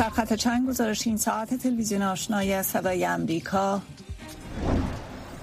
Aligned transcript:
سرخط 0.00 0.32
چند 0.32 0.68
گزارش 0.68 1.06
این 1.06 1.16
ساعت 1.16 1.54
تلویزیون 1.54 2.02
آشنای 2.02 2.62
صدای 2.62 3.04
امریکا 3.04 3.82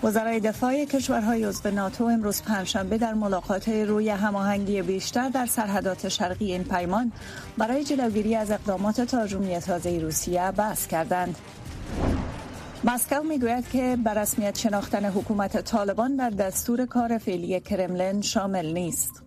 وزرای 0.04 0.40
دفاع 0.40 0.86
کشورهای 0.86 1.44
عضو 1.44 1.72
ناتو 1.72 2.04
امروز 2.04 2.42
پنجشنبه 2.44 2.98
در 2.98 3.14
ملاقات 3.14 3.70
روی 3.70 4.10
هماهنگی 4.10 4.82
بیشتر 4.82 5.30
در 5.30 5.46
سرحدات 5.46 6.10
شرقی 6.10 6.52
این 6.52 6.64
پیمان 6.64 7.12
برای 7.58 7.84
جلوگیری 7.84 8.36
از 8.36 8.52
اقدامات 8.52 9.02
تهاجمی 9.02 9.60
تازه 9.60 10.00
روسیه 10.00 10.52
بحث 10.52 10.88
کردند. 10.88 11.38
مسکو 12.84 13.24
می‌گوید 13.24 13.70
که 13.70 13.98
بر 14.04 14.14
رسمیت 14.14 14.58
شناختن 14.58 15.06
حکومت 15.06 15.62
طالبان 15.62 16.16
در 16.16 16.30
دستور 16.30 16.86
کار 16.86 17.18
فعلی 17.18 17.60
کرملن 17.60 18.22
شامل 18.22 18.74
نیست. 18.74 19.27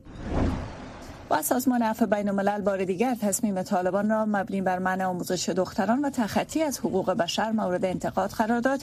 و 1.30 1.42
سازمان 1.42 1.82
عفو 1.82 2.06
بین 2.06 2.28
الملل 2.28 2.60
بار 2.60 2.84
دیگر 2.84 3.14
تصمیم 3.14 3.62
طالبان 3.62 4.10
را 4.10 4.24
مبنی 4.26 4.60
بر 4.60 4.78
منع 4.78 5.04
آموزش 5.04 5.48
دختران 5.48 6.04
و 6.04 6.10
تخطی 6.10 6.62
از 6.62 6.78
حقوق 6.78 7.10
بشر 7.10 7.50
مورد 7.50 7.84
انتقاد 7.84 8.30
قرار 8.30 8.60
داد. 8.60 8.80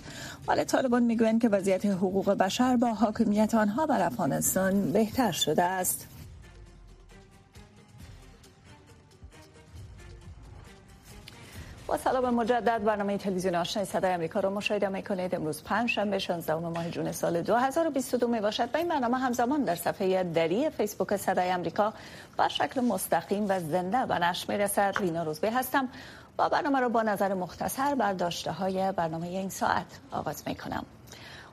ولی 0.48 0.64
طالبان 0.64 1.04
می‌گویند 1.04 1.42
که 1.42 1.50
وضعیت 1.50 1.86
حقوق 1.86 2.34
بشر 2.34 2.76
با 2.76 2.94
حاکمیت 2.94 3.56
آنها 3.56 3.86
بر 3.86 4.02
افغانستان 4.02 4.92
بهتر 4.92 5.32
شده 5.32 5.64
است. 5.64 6.17
با 11.88 11.98
سلام 11.98 12.34
مجدد 12.34 12.84
برنامه 12.84 13.18
تلویزیون 13.18 13.56
آشنای 13.56 13.86
صدای 13.86 14.14
آمریکا 14.14 14.40
رو 14.40 14.50
مشاهده 14.50 14.88
می‌کنید. 14.88 15.36
امروز 15.36 15.64
پنج 15.64 15.90
شنبه 15.90 16.20
16 16.20 16.56
ماه 16.56 16.90
جون 16.90 17.12
سال 17.12 17.42
2022 17.42 18.28
می 18.28 18.40
باشد 18.40 18.70
این 18.76 18.88
برنامه 18.88 19.18
همزمان 19.18 19.64
در 19.64 19.76
صفحه 19.76 20.24
دری 20.24 20.70
فیسبوک 20.70 21.16
صدای 21.16 21.52
آمریکا 21.52 21.94
با 22.38 22.48
شکل 22.48 22.82
مستقیم 22.82 23.46
و 23.50 23.60
زنده 23.60 24.06
به 24.06 24.20
نشر 24.20 24.52
می‌رسد. 24.52 24.96
رینا 25.00 25.24
روزبه 25.24 25.52
هستم. 25.52 25.90
با 26.38 26.50
برنامه 26.50 26.80
رو 26.80 26.90
با 26.90 27.02
نظر 27.02 27.34
مختصر 27.34 27.96
بر 27.96 28.14
داشته 28.14 28.52
های 28.52 28.92
برنامه 28.92 29.28
این 29.28 29.50
ساعت 29.50 30.00
آغاز 30.12 30.44
می 30.48 30.56
کنم 30.56 30.86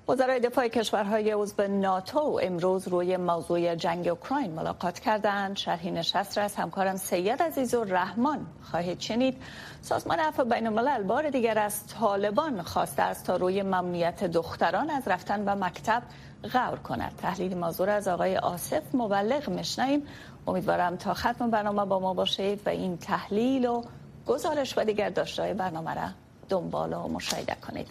وزرای 0.08 0.40
دفاع 0.40 0.68
کشورهای 0.68 1.30
عضو 1.30 1.62
ناتو 1.62 2.40
امروز 2.42 2.88
روی 2.88 3.16
موضوع 3.16 3.74
جنگ 3.74 4.08
اوکراین 4.08 4.50
ملاقات 4.50 4.98
کردند. 4.98 5.56
شرحی 5.56 5.90
نشست 5.90 6.38
را 6.38 6.44
از 6.44 6.54
همکارم 6.54 6.96
سید 6.96 7.42
عزیز 7.42 7.74
و 7.74 7.84
رحمان 7.84 8.46
خواهید 8.62 9.00
شنید. 9.00 9.42
سازمان 9.82 10.18
عفو 10.18 10.44
بین 10.44 10.66
الملل 10.66 11.02
بار 11.02 11.30
دیگر 11.30 11.58
از 11.58 11.86
طالبان 11.86 12.62
خواسته 12.62 13.02
است 13.02 13.26
تا 13.26 13.36
روی 13.36 13.62
ممنوعیت 13.62 14.24
دختران 14.24 14.90
از 14.90 15.08
رفتن 15.08 15.44
به 15.44 15.54
مکتب 15.54 16.02
غور 16.52 16.78
کند. 16.78 17.12
تحلیل 17.22 17.56
موضوع 17.56 17.90
از 17.90 18.08
آقای 18.08 18.36
آصف 18.36 18.94
مبلغ 18.94 19.50
مشنیم 19.50 20.06
امیدوارم 20.46 20.96
تا 20.96 21.14
ختم 21.14 21.50
برنامه 21.50 21.84
با 21.84 21.98
ما 21.98 22.14
باشید 22.14 22.60
و 22.66 22.68
این 22.68 22.98
تحلیل 22.98 23.66
و 23.66 23.82
گزارش 24.26 24.78
و 24.78 24.84
دیگر 24.84 25.10
داشته 25.10 25.54
برنامه 25.54 25.94
را 25.94 26.08
دنبال 26.48 26.92
و 26.92 27.08
مشاهده 27.08 27.56
کنید. 27.66 27.88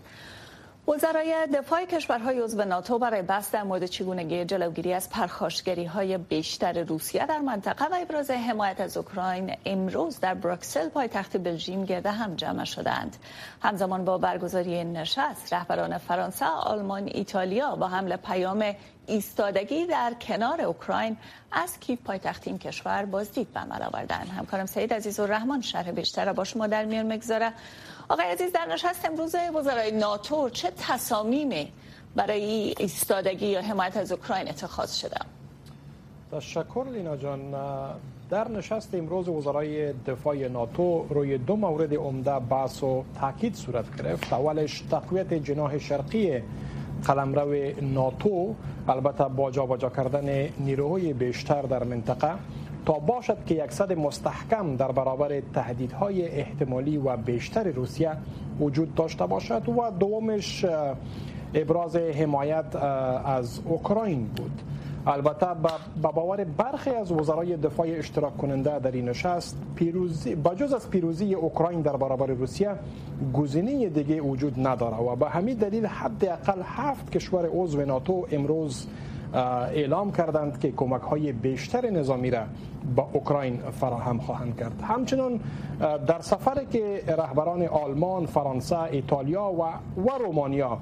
وزرای 0.87 1.47
دفاع 1.53 1.85
کشورهای 1.85 2.39
عضو 2.39 2.63
ناتو 2.63 2.99
برای 2.99 3.21
بحث 3.21 3.51
در 3.51 3.63
مورد 3.63 3.85
چگونگی 3.85 4.45
جلوگیری 4.45 4.93
از 4.93 5.09
پرخاشگری 5.09 5.85
های 5.85 6.17
بیشتر 6.17 6.83
روسیه 6.83 7.25
در 7.25 7.39
منطقه 7.39 7.85
و 7.85 7.97
ابراز 8.01 8.31
حمایت 8.31 8.81
از 8.81 8.97
اوکراین 8.97 9.55
امروز 9.65 10.19
در 10.19 10.33
بروکسل 10.33 10.89
پایتخت 10.89 11.37
بلژیم 11.37 11.85
گرده 11.85 12.11
هم 12.11 12.35
جمع 12.35 12.63
شدند 12.63 13.17
همزمان 13.61 14.05
با 14.05 14.17
برگزاری 14.17 14.83
نشست 14.83 15.53
رهبران 15.53 15.97
فرانسه 15.97 16.45
آلمان 16.45 17.07
ایتالیا 17.07 17.75
با 17.75 17.87
حمل 17.87 18.15
پیام 18.15 18.75
ایستادگی 19.07 19.85
در 19.85 20.13
کنار 20.21 20.61
اوکراین 20.61 21.17
از 21.51 21.79
کیف 21.79 21.99
پایتخت 22.01 22.47
این 22.47 22.57
کشور 22.57 23.05
بازدید 23.05 23.53
به 23.53 23.59
عمل 23.59 23.83
آوردن. 23.83 24.27
همکارم 24.27 24.65
سعید 24.65 24.93
عزیز 24.93 25.19
و 25.19 25.25
رحمان 25.25 25.61
شرح 25.61 25.91
بیشتر 25.91 26.33
با 26.33 26.43
شما 26.43 26.67
در 26.67 26.85
میان 26.85 27.13
مگذاره 27.13 27.53
آقای 28.09 28.25
عزیز 28.25 28.51
در 28.51 28.65
نشست 28.65 29.05
امروز 29.05 29.35
وزرای 29.55 29.91
ناتو 29.91 30.49
چه 30.49 30.71
تصامیمی 30.77 31.73
برای 32.15 32.75
ایستادگی 32.79 33.45
یا 33.45 33.61
حمایت 33.61 33.97
از 33.97 34.11
اوکراین 34.11 34.49
اتخاذ 34.49 34.95
شده؟ 34.95 35.17
تشکر 36.31 36.85
لینا 36.91 37.17
جان. 37.17 37.51
در 38.29 38.47
نشست 38.47 38.95
امروز 38.95 39.29
وزرای 39.29 39.93
دفاع 39.93 40.47
ناتو 40.47 41.05
روی 41.09 41.37
دو 41.37 41.55
مورد 41.55 41.93
عمده 41.93 42.39
بحث 42.39 42.83
و 42.83 43.03
تاکید 43.19 43.55
صورت 43.55 43.95
گرفت. 43.97 44.33
اولش 44.33 44.83
تقویت 44.91 45.33
جناح 45.33 45.77
شرقی 45.77 46.41
قلمرو 47.05 47.71
ناتو 47.81 48.55
البته 48.87 49.23
با 49.23 49.51
جابجا 49.51 49.89
کردن 49.89 50.49
نیروهای 50.59 51.13
بیشتر 51.13 51.61
در 51.61 51.83
منطقه 51.83 52.31
تا 52.85 52.93
باشد 52.93 53.37
که 53.45 53.55
یکصد 53.55 53.93
مستحکم 53.93 54.75
در 54.75 54.91
برابر 54.91 55.41
تهدیدهای 55.53 56.27
احتمالی 56.27 56.97
و 56.97 57.17
بیشتر 57.17 57.63
روسیه 57.63 58.11
وجود 58.59 58.95
داشته 58.95 59.25
باشد 59.25 59.69
و 59.69 59.91
دومش 59.99 60.65
ابراز 61.53 61.95
حمایت 61.95 62.75
از 63.25 63.59
اوکراین 63.65 64.25
بود. 64.25 64.61
البته 65.07 65.45
به 66.01 66.11
باور 66.11 66.43
برخی 66.43 66.89
از 66.89 67.11
وزرای 67.11 67.57
دفاع 67.57 67.87
اشتراک 67.89 68.37
کننده 68.37 68.79
در 68.79 68.91
این 68.91 69.09
نشست 69.09 69.57
پیروزی 69.75 70.35
بجز 70.35 70.73
از 70.73 70.89
پیروزی 70.89 71.33
اوکراین 71.33 71.81
در 71.81 71.97
برابر 71.97 72.27
روسیه 72.27 72.69
گزینه 73.33 73.89
دیگه 73.89 74.21
وجود 74.21 74.67
نداره 74.67 74.97
و 74.97 75.15
به 75.15 75.29
همین 75.29 75.57
دلیل 75.57 75.85
حداقل 75.85 76.61
هفت 76.65 77.11
کشور 77.11 77.49
عضو 77.53 77.85
ناتو 77.85 78.27
امروز 78.31 78.87
اعلام 79.33 80.11
کردند 80.11 80.59
که 80.59 80.71
کمک 80.71 81.01
های 81.01 81.31
بیشتر 81.31 81.89
نظامی 81.89 82.31
را 82.31 82.43
با 82.95 83.09
اوکراین 83.13 83.57
فراهم 83.57 84.19
خواهند 84.19 84.57
کرد. 84.57 84.81
همچنان 84.81 85.39
در 85.79 86.21
سفر 86.21 86.63
که 86.63 87.03
رهبران 87.07 87.67
آلمان، 87.67 88.25
فرانسه، 88.25 88.81
ایتالیا 88.83 89.51
و 89.51 89.61
و 90.01 90.17
رومانیا 90.25 90.77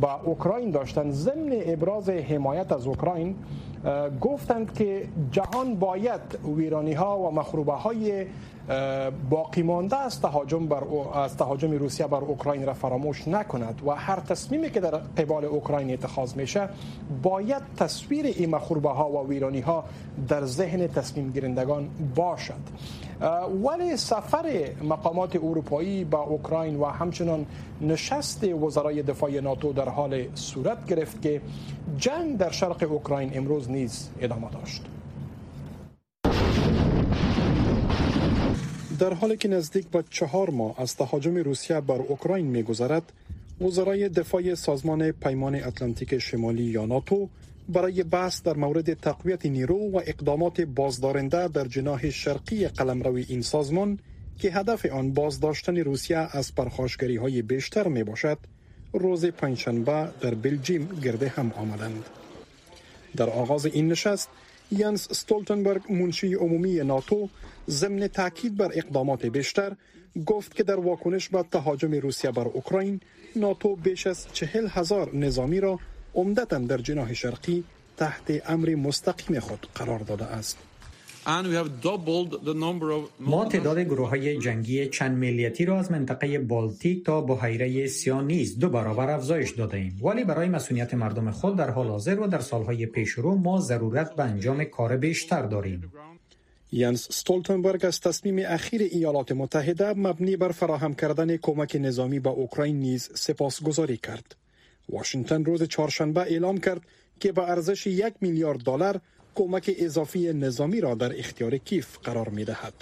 با 0.00 0.20
اوکراین 0.24 0.70
داشتند 0.70 1.12
ضمن 1.12 1.52
ابراز 1.66 2.08
حمایت 2.08 2.72
از 2.72 2.86
اوکراین 2.86 3.36
گفتند 4.20 4.74
که 4.74 5.08
جهان 5.30 5.74
باید 5.74 6.20
ویرانی 6.56 6.92
ها 6.92 7.18
و 7.18 7.30
مخروبه 7.30 7.72
های 7.72 8.26
باقی 9.30 9.62
مانده 9.62 9.96
از 9.96 10.20
تهاجم 10.20 10.66
بر 10.66 10.82
از 11.14 11.36
تهاجم 11.36 11.70
روسیه 11.70 12.06
بر 12.06 12.18
اوکراین 12.20 12.66
را 12.66 12.74
فراموش 12.74 13.28
نکند 13.28 13.82
و 13.86 13.90
هر 13.90 14.20
تصمیمی 14.20 14.70
که 14.70 14.80
در 14.80 14.90
قبال 14.90 15.44
اوکراین 15.44 15.92
اتخاذ 15.92 16.36
میشه 16.36 16.68
باید 17.22 17.62
تصویر 17.76 18.26
این 18.26 18.50
مخروبه 18.50 18.90
ها 18.90 19.10
و 19.10 19.28
ویرانی 19.28 19.60
ها 19.60 19.84
در 20.28 20.44
ذهن 20.44 20.86
تصمیم 20.86 21.30
گیرندگان 21.30 21.88
باشد. 22.14 22.54
ولی 23.64 23.96
سفر 23.96 24.70
مقامات 24.82 25.36
اروپایی 25.36 26.04
با 26.04 26.18
اوکراین 26.18 26.76
و 26.76 26.84
همچنان 26.84 27.46
نشست 27.80 28.44
وزرای 28.44 29.02
دفاع 29.02 29.40
ناتو 29.40 29.72
در 29.72 29.88
حال 29.88 30.24
صورت 30.34 30.86
گرفت 30.86 31.22
که 31.22 31.40
جنگ 31.98 32.36
در 32.38 32.50
شرق 32.50 32.92
اوکراین 32.92 33.30
امروز 33.34 33.70
نیز 33.70 34.10
ادامه 34.20 34.50
داشت. 34.50 34.95
در 38.98 39.14
حالی 39.14 39.36
که 39.36 39.48
نزدیک 39.48 39.88
به 39.88 40.04
چهار 40.10 40.50
ماه 40.50 40.80
از 40.80 40.96
تهاجم 40.96 41.36
روسیه 41.36 41.80
بر 41.80 41.94
اوکراین 41.94 42.46
میگذرد 42.46 43.12
وزرای 43.60 44.08
دفاع 44.08 44.54
سازمان 44.54 45.12
پیمان 45.12 45.54
اتلانتیک 45.54 46.18
شمالی 46.18 46.62
یا 46.62 46.86
ناتو 46.86 47.28
برای 47.68 48.02
بحث 48.02 48.42
در 48.42 48.54
مورد 48.56 48.94
تقویت 48.94 49.46
نیرو 49.46 49.90
و 49.90 49.96
اقدامات 50.06 50.60
بازدارنده 50.60 51.48
در 51.48 51.64
جناح 51.64 52.10
شرقی 52.10 52.68
قلمرو 52.68 53.14
این 53.28 53.42
سازمان 53.42 53.98
که 54.38 54.52
هدف 54.52 54.86
آن 54.86 55.12
بازداشتن 55.12 55.76
روسیه 55.76 56.28
از 56.32 56.54
پرخاشگری 56.54 57.16
های 57.16 57.42
بیشتر 57.42 57.88
می 57.88 58.04
باشد 58.04 58.38
روز 58.92 59.24
پنجشنبه 59.24 60.08
در 60.20 60.34
بلژیم 60.34 60.86
گرده 61.04 61.28
هم 61.28 61.52
آمدند. 61.52 62.04
در 63.16 63.30
آغاز 63.30 63.66
این 63.66 63.88
نشست 63.88 64.28
یانس 64.70 65.12
ستولتنبرگ 65.12 65.92
منشی 65.92 66.34
عمومی 66.34 66.74
ناتو 66.74 67.28
ضمن 67.70 68.08
تاکید 68.08 68.56
بر 68.56 68.70
اقدامات 68.74 69.26
بیشتر 69.26 69.72
گفت 70.26 70.54
که 70.54 70.62
در 70.62 70.80
واکنش 70.80 71.28
به 71.28 71.44
تهاجم 71.52 71.92
روسیه 71.92 72.30
بر 72.30 72.48
اوکراین 72.48 73.00
ناتو 73.36 73.76
بیش 73.76 74.06
از 74.06 74.26
چهل 74.32 74.68
هزار 74.70 75.16
نظامی 75.16 75.60
را 75.60 75.80
عمدتا 76.14 76.58
در 76.58 76.78
جناح 76.78 77.14
شرقی 77.14 77.64
تحت 77.96 78.42
امر 78.46 78.74
مستقیم 78.74 79.40
خود 79.40 79.66
قرار 79.74 79.98
داده 79.98 80.24
است. 80.24 80.58
ما 83.20 83.44
تعداد 83.44 83.78
گروه 83.78 84.08
های 84.08 84.38
جنگی 84.38 84.86
چند 84.86 85.18
ملیتی 85.18 85.64
را 85.64 85.78
از 85.78 85.92
منطقه 85.92 86.38
بالتیک 86.38 87.04
تا 87.04 87.20
بحیره 87.20 87.86
سیانیز 87.86 88.58
دو 88.58 88.68
برابر 88.68 89.10
افزایش 89.10 89.50
داده 89.50 89.76
ایم. 89.76 90.00
ولی 90.02 90.24
برای 90.24 90.48
مسئولیت 90.48 90.94
مردم 90.94 91.30
خود 91.30 91.56
در 91.56 91.70
حال 91.70 91.86
حاضر 91.86 92.20
و 92.20 92.26
در 92.26 92.40
سالهای 92.40 92.86
پیش 92.86 93.10
رو 93.10 93.34
ما 93.34 93.60
ضرورت 93.60 94.16
به 94.16 94.22
انجام 94.22 94.64
کار 94.64 94.96
بیشتر 94.96 95.42
داریم. 95.42 95.92
ینس 96.72 97.08
ستولتنبرگ 97.10 97.86
از 97.86 98.00
تصمیم 98.00 98.38
اخیر 98.38 98.82
ایالات 98.82 99.32
متحده 99.32 99.92
مبنی 99.92 100.36
بر 100.36 100.52
فراهم 100.52 100.94
کردن 100.94 101.36
کمک 101.36 101.76
نظامی 101.80 102.18
به 102.20 102.30
اوکراین 102.30 102.80
نیز 102.80 103.10
سپاسگزاری 103.14 103.96
کرد. 103.96 104.36
واشنگتن 104.88 105.44
روز 105.44 105.62
چهارشنبه 105.62 106.20
اعلام 106.20 106.58
کرد 106.58 106.80
که 107.20 107.32
به 107.32 107.42
ارزش 107.42 107.86
یک 107.86 108.14
میلیارد 108.20 108.58
دلار 108.58 109.00
کمک 109.34 109.70
اضافی 109.78 110.32
نظامی 110.32 110.80
را 110.80 110.94
در 110.94 111.18
اختیار 111.18 111.56
کیف 111.56 111.98
قرار 111.98 112.28
می 112.28 112.44
دهد. 112.44 112.74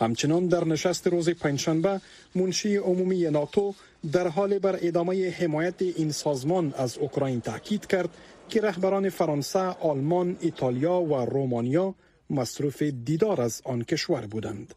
همچنان 0.00 0.46
در 0.46 0.64
نشست 0.64 1.06
روز 1.06 1.28
پنجشنبه 1.28 2.00
منشی 2.34 2.76
عمومی 2.76 3.30
ناتو 3.30 3.74
در 4.12 4.28
حال 4.28 4.58
بر 4.58 4.78
ادامه 4.82 5.30
حمایت 5.30 5.82
این 5.82 6.10
سازمان 6.10 6.74
از 6.76 6.98
اوکراین 6.98 7.40
تاکید 7.40 7.86
کرد 7.86 8.08
که 8.48 8.60
رهبران 8.60 9.08
فرانسه، 9.08 9.58
آلمان، 9.58 10.36
ایتالیا 10.40 11.00
و 11.00 11.14
رومانیا 11.14 11.94
مصروف 12.30 12.82
دیدار 12.82 13.40
از 13.40 13.62
آن 13.64 13.84
کشور 13.84 14.26
بودند. 14.26 14.74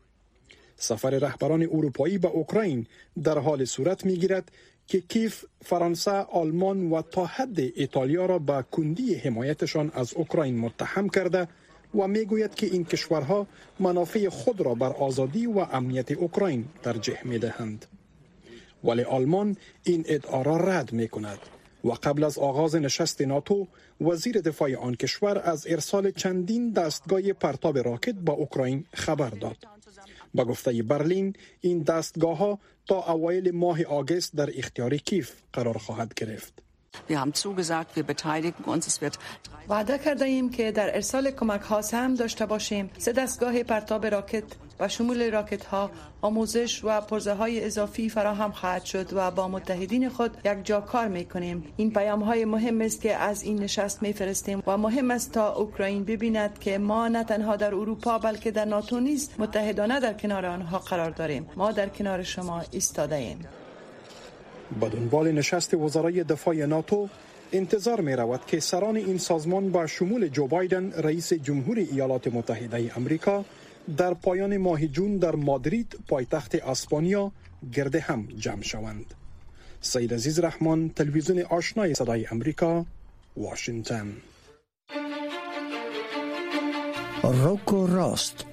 سفر 0.75 1.09
رهبران 1.09 1.61
اروپایی 1.63 2.17
به 2.17 2.27
اوکراین 2.27 2.87
در 3.23 3.37
حال 3.37 3.65
صورت 3.65 4.05
می 4.05 4.17
گیرد 4.17 4.51
که 4.87 5.01
کیف 5.01 5.45
فرانسه، 5.61 6.11
آلمان 6.11 6.89
و 6.91 7.01
تا 7.01 7.25
حد 7.25 7.59
ایتالیا 7.59 8.25
را 8.25 8.39
به 8.39 8.65
کندی 8.71 9.15
حمایتشان 9.15 9.91
از 9.93 10.13
اوکراین 10.13 10.57
متهم 10.59 11.09
کرده 11.09 11.47
و 11.95 12.07
می‌گوید 12.07 12.55
که 12.55 12.67
این 12.67 12.85
کشورها 12.85 13.47
منافع 13.79 14.29
خود 14.29 14.61
را 14.61 14.75
بر 14.75 14.89
آزادی 14.89 15.47
و 15.47 15.59
امنیت 15.59 16.11
اوکراین 16.11 16.65
ترجیح 16.83 17.27
می 17.27 17.39
دهند. 17.39 17.85
ولی 18.83 19.03
آلمان 19.03 19.57
این 19.83 20.05
ادعا 20.07 20.41
را 20.41 20.57
رد 20.57 20.93
می 20.93 21.07
کند 21.07 21.39
و 21.83 21.91
قبل 21.91 22.23
از 22.23 22.37
آغاز 22.37 22.75
نشست 22.75 23.21
ناتو 23.21 23.67
وزیر 24.01 24.41
دفاع 24.41 24.75
آن 24.75 24.95
کشور 24.95 25.37
از 25.37 25.67
ارسال 25.69 26.11
چندین 26.11 26.71
دستگاه 26.71 27.21
پرتاب 27.21 27.77
راکت 27.77 28.15
با 28.15 28.33
اوکراین 28.33 28.85
خبر 28.93 29.29
داد. 29.29 29.57
با 30.33 30.45
گفته 30.45 30.83
برلین 30.83 31.33
این 31.61 31.83
دستگاه 31.83 32.37
ها 32.37 32.59
تا 32.87 33.13
اوایل 33.13 33.51
ماه 33.51 33.83
آگست 33.83 34.35
در 34.35 34.49
اختیار 34.55 34.97
کیف 34.97 35.31
قرار 35.53 35.77
خواهد 35.77 36.13
گرفت. 36.13 36.53
وعده 39.69 39.97
کرده 39.97 40.25
ایم 40.25 40.49
که 40.49 40.71
در 40.71 40.95
ارسال 40.95 41.31
کمک 41.31 41.61
ها 41.61 41.81
سهم 41.81 42.15
داشته 42.15 42.45
باشیم 42.45 42.89
سه 42.97 43.11
دستگاه 43.11 43.63
پرتاب 43.63 44.05
راکت 44.05 44.43
و 44.81 44.87
شمول 44.87 45.31
راکت 45.31 45.65
ها 45.65 45.91
آموزش 46.21 46.83
و 46.83 47.01
پرزه 47.01 47.33
های 47.33 47.65
اضافی 47.65 48.09
فراهم 48.09 48.51
خواهد 48.51 48.83
شد 48.83 49.13
و 49.13 49.31
با 49.31 49.47
متحدین 49.47 50.09
خود 50.09 50.37
یک 50.45 50.57
جا 50.63 50.81
کار 50.81 51.07
می 51.07 51.25
کنیم 51.25 51.63
این 51.77 51.93
پیام 51.93 52.23
های 52.23 52.45
مهم 52.45 52.81
است 52.81 53.01
که 53.01 53.15
از 53.15 53.43
این 53.43 53.59
نشست 53.59 54.03
می 54.03 54.13
فرستیم 54.13 54.63
و 54.67 54.77
مهم 54.77 55.11
است 55.11 55.31
تا 55.31 55.53
اوکراین 55.53 56.03
ببیند 56.03 56.59
که 56.59 56.77
ما 56.77 57.07
نه 57.07 57.23
تنها 57.23 57.55
در 57.55 57.75
اروپا 57.75 58.19
بلکه 58.19 58.51
در 58.51 58.65
ناتو 58.65 58.99
نیز 58.99 59.29
متحدانه 59.39 59.99
در 59.99 60.13
کنار 60.13 60.45
آنها 60.45 60.79
قرار 60.79 61.09
داریم. 61.09 61.49
ما 61.55 61.71
در 61.71 61.89
کنار 61.89 62.23
شما 62.23 62.61
ایستاده 62.71 63.15
ایم 63.15 63.39
با 64.79 64.89
دنبال 64.89 65.31
نشست 65.31 65.73
وزرای 65.73 66.23
دفاع 66.23 66.55
ناتو 66.55 67.09
انتظار 67.53 68.01
می 68.01 68.13
رود 68.13 68.45
که 68.47 68.59
سران 68.59 68.95
این 68.95 69.17
سازمان 69.17 69.71
با 69.71 69.87
شمول 69.87 70.27
جو 70.27 70.47
بایدن 70.47 70.91
رئیس 70.91 71.33
جمهور 71.33 71.77
ایالات 71.77 72.27
متحده 72.27 72.91
امریکا 72.97 73.45
در 73.97 74.13
پایان 74.13 74.57
ماه 74.57 74.87
جون 74.87 75.17
در 75.17 75.35
مادرید 75.35 75.95
پایتخت 76.07 76.55
اسپانیا 76.55 77.31
گرد 77.73 77.95
هم 77.95 78.27
جمع 78.37 78.61
شوند. 78.61 79.05
سید 79.81 80.13
عزیز 80.13 80.39
رحمان 80.39 80.89
تلویزیون 80.89 81.41
آشنای 81.41 81.93
صدای 81.93 82.27
امریکا 82.27 82.85
واشنگتن. 83.37 84.13
روک 87.23 87.73
و 87.73 87.87
راست. 87.87 88.45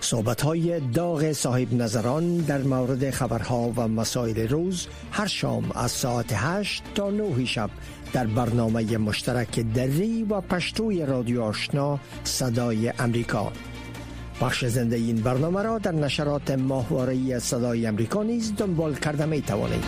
صحبت 0.00 0.42
های 0.42 0.80
داغ 0.80 1.32
صاحب 1.32 1.74
نظران 1.74 2.36
در 2.36 2.62
مورد 2.62 3.10
خبرها 3.10 3.72
و 3.76 3.88
مسائل 3.88 4.48
روز 4.48 4.86
هر 5.12 5.26
شام 5.26 5.72
از 5.74 5.90
ساعت 5.90 6.32
8 6.32 6.82
تا 6.94 7.10
9 7.10 7.44
شب 7.44 7.70
در 8.12 8.26
برنامه 8.26 8.98
مشترک 8.98 9.60
دری 9.60 10.22
و 10.22 10.40
پشتوی 10.40 11.06
رادیو 11.06 11.42
آشنا 11.42 11.98
صدای 12.24 12.92
امریکا. 12.98 13.52
بخش 14.40 14.64
زنده 14.64 14.96
این 14.96 15.16
برنامه 15.16 15.62
را 15.62 15.78
در 15.78 15.92
نشرات 15.92 16.50
ماهواره 16.50 17.38
صدای 17.38 17.86
امریکا 17.86 18.22
نیز 18.22 18.54
دنبال 18.56 18.94
کرده 18.94 19.26
می 19.26 19.42
توانید. 19.42 19.84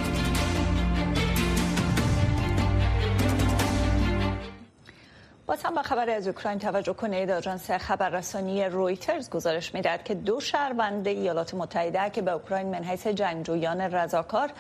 باز 5.47 5.63
هم 5.63 5.75
به 5.75 5.83
خبر 5.83 6.11
از 6.11 6.27
اوکراین 6.27 6.59
توجه 6.59 6.93
کنید 6.93 7.31
آژانس 7.31 7.71
خبررسانی 7.71 8.65
رویترز 8.65 9.31
گزارش 9.31 9.75
می‌دهد 9.75 10.05
که 10.05 10.15
دو 10.15 10.41
شهروند 10.41 11.09
ایالات 11.09 11.55
متحده 11.55 12.11
که 12.11 12.23
به 12.23 12.31
اوکراین 12.31 12.67
من 12.67 12.85
حیث 12.85 13.07
جنگجویان 13.07 13.81
رضاکار 13.81 14.51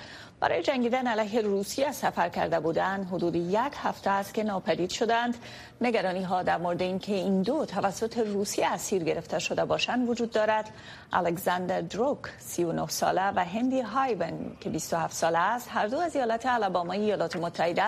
برای 0.44 0.62
جنگیدن 0.62 1.06
علیه 1.06 1.40
روسیه 1.40 1.92
سفر 1.92 2.28
کرده 2.28 2.60
بودند 2.60 3.08
حدود 3.12 3.36
یک 3.36 3.72
هفته 3.76 4.10
است 4.10 4.34
که 4.34 4.42
ناپدید 4.42 4.90
شدند. 4.90 5.36
نگرانی 5.80 6.22
ها 6.22 6.42
در 6.42 6.58
مورد 6.58 6.82
اینکه 6.82 7.14
این 7.14 7.42
دو 7.42 7.66
توسط 7.66 8.18
روسیه 8.18 8.66
اسیر 8.66 9.04
گرفته 9.04 9.38
شده 9.38 9.64
باشند 9.64 10.08
وجود 10.08 10.30
دارد. 10.30 10.70
الکساندر 11.12 11.80
دروک 11.80 12.18
39 12.38 12.86
ساله 12.86 13.32
و 13.36 13.44
هندی 13.44 13.80
هایون 13.80 14.56
که 14.60 14.70
27 14.70 15.14
ساله 15.14 15.38
است 15.38 15.68
هر 15.72 15.86
دو 15.86 15.98
از 15.98 16.16
ایالت 16.16 16.46
الاباما 16.46 16.92
ایالات 16.92 17.36
متحده 17.36 17.84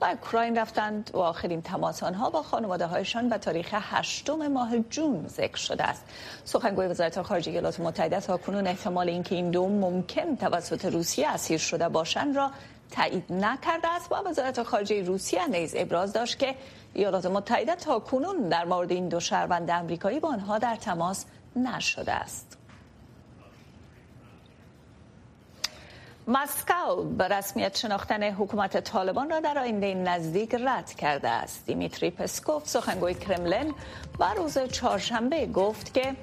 به 0.00 0.10
اوکراین 0.10 0.58
رفتند 0.58 1.10
و 1.14 1.18
آخرین 1.18 1.62
تماس 1.62 2.02
آنها 2.02 2.30
با 2.30 2.42
خانواده 2.42 2.86
هایشان 2.86 3.28
به 3.28 3.38
تاریخ 3.38 3.68
8 3.72 4.30
ماه 4.30 4.78
جون 4.78 5.28
ذکر 5.28 5.56
شده 5.56 5.84
است. 5.84 6.04
سخنگوی 6.44 6.86
وزارت 6.86 7.22
خارجه 7.22 7.52
ایالات 7.52 7.80
متحده 7.80 8.20
تا 8.20 8.36
کنون 8.36 8.66
احتمال 8.66 9.08
اینکه 9.08 9.34
این 9.34 9.50
دو 9.50 9.68
ممکن 9.68 10.36
توسط 10.36 10.84
روسیه 10.84 11.28
اسیر 11.28 11.58
شده 11.58 11.88
باشند 11.94 12.36
را 12.36 12.50
تایید 12.90 13.32
نکرده 13.32 13.88
است 13.88 14.12
و 14.12 14.14
وزارت 14.14 14.62
خارجه 14.62 15.02
روسیه 15.02 15.46
نیز 15.46 15.74
ابراز 15.76 16.12
داشت 16.12 16.38
که 16.38 16.54
ایالات 16.94 17.26
متحده 17.26 17.74
تا 17.74 17.98
کنون 17.98 18.48
در 18.48 18.64
مورد 18.64 18.92
این 18.92 19.08
دو 19.08 19.20
شهروند 19.20 19.70
امریکایی 19.70 20.20
با 20.20 20.28
آنها 20.28 20.58
در 20.58 20.76
تماس 20.76 21.24
نشده 21.56 22.12
است. 22.12 22.58
مسکو 26.28 27.02
به 27.18 27.28
رسمیت 27.28 27.76
شناختن 27.76 28.22
حکومت 28.22 28.80
طالبان 28.80 29.30
را 29.30 29.40
در 29.40 29.58
آینده 29.58 29.94
نزدیک 29.94 30.54
رد 30.54 30.92
کرده 30.92 31.28
است. 31.28 31.66
دیمیتری 31.66 32.10
پسکوف 32.10 32.68
سخنگوی 32.68 33.14
کرملن 33.14 33.74
و 34.18 34.34
روز 34.36 34.58
چهارشنبه 34.58 35.46
گفت 35.46 35.94
که 35.94 36.16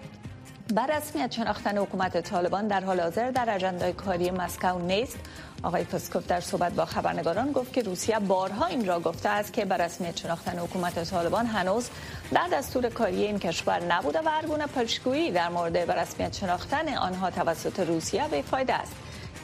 بر 0.75 0.97
رسمیت 0.97 1.31
شناختن 1.31 1.77
حکومت 1.77 2.21
طالبان 2.21 2.68
در 2.68 2.83
حال 2.83 3.00
حاضر 3.00 3.31
در 3.31 3.56
اجندای 3.56 3.94
کاری 3.94 4.31
مسکو 4.31 4.79
نیست 4.79 5.19
آقای 5.63 5.83
پسکوف 5.83 6.27
در 6.27 6.39
صحبت 6.39 6.73
با 6.73 6.85
خبرنگاران 6.85 7.51
گفت 7.51 7.73
که 7.73 7.81
روسیه 7.81 8.19
بارها 8.19 8.65
این 8.65 8.85
را 8.85 8.99
گفته 8.99 9.29
است 9.29 9.53
که 9.53 9.65
بر 9.65 9.77
رسمیت 9.77 10.17
شناختن 10.17 10.59
حکومت 10.59 11.03
طالبان 11.03 11.45
هنوز 11.45 11.89
در 12.31 12.47
دستور 12.53 12.89
کاری 12.89 13.23
این 13.23 13.39
کشور 13.39 13.83
نبوده 13.83 14.19
و 14.19 14.29
هر 14.29 14.45
گونه 14.45 14.65
پلشگویی 14.65 15.31
در 15.31 15.49
مورد 15.49 15.85
بر 15.85 16.01
رسمیت 16.01 16.33
شناختن 16.35 16.97
آنها 16.97 17.30
توسط 17.30 17.80
روسیه 17.80 18.27
بیفایده 18.27 18.73
است. 18.73 18.91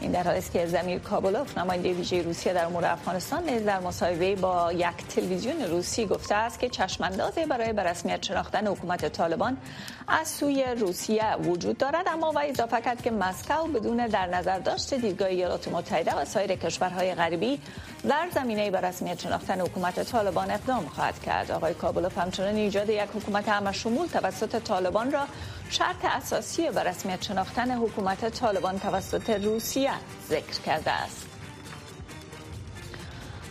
این 0.02 0.12
در 0.12 0.24
حالی 0.24 0.38
است 0.38 0.52
که 0.52 0.66
زمیر 0.66 1.00
کابلوف 1.00 1.58
نماینده 1.58 1.94
ویژه 1.94 2.22
روسیه 2.22 2.54
در 2.54 2.66
امور 2.66 2.86
افغانستان 2.86 3.50
نیز 3.50 3.66
در 3.66 3.80
مصاحبه 3.80 4.36
با 4.36 4.74
یک 4.74 5.08
تلویزیون 5.10 5.62
روسی 5.62 6.06
گفته 6.06 6.36
است 6.36 6.60
که 6.60 6.70
چشماندازی 6.70 7.46
برای 7.46 7.74
به 7.74 7.84
رسمیت 7.84 8.26
شناختن 8.26 8.68
حکومت 8.68 9.06
طالبان 9.08 9.58
از 10.08 10.28
سوی 10.28 10.66
روسیه 10.80 11.36
وجود 11.36 11.78
دارد. 11.78 12.08
اما 12.08 12.32
و 12.32 12.40
اضافه 12.40 12.82
کرد 12.82 13.02
که 13.02 13.12
مسکو 13.12 13.68
بدون 13.68 14.08
در 14.08 14.26
نظر 14.26 14.60
داشت 14.60 14.94
دیدگاه 14.94 15.28
ایالات 15.28 15.68
متحده 15.68 16.16
و 16.16 16.26
سایر 16.26 16.56
کشورهای 16.56 17.16
غربی 17.16 17.60
در 18.10 18.28
زمینه 18.36 18.72
به 18.72 18.82
رسمیت 18.82 19.20
شناختن 19.20 19.62
حکومت 19.62 20.04
طالبان 20.04 20.52
اقدام 20.52 20.86
خواهد 20.86 21.22
کرد. 21.22 21.52
آقای 21.52 21.74
کابلوف 21.74 22.18
همچنان 22.18 22.56
ایجاد 22.56 22.90
یک 22.90 23.02
حکومت 23.16 23.50
همه 23.50 23.72
شمول 23.72 24.08
توسط 24.08 24.64
طالبان 24.64 25.12
را 25.12 25.26
شرط 25.70 26.06
اساسی 26.06 26.70
به 26.70 26.84
رسمیت 26.84 27.22
شناختن 27.22 27.72
حکومت 27.72 28.30
طالبان 28.30 28.80
توسط 28.80 29.30
روسیه 29.30 29.92
ذکر 30.30 30.62
کرده 30.66 30.92
است. 30.92 31.28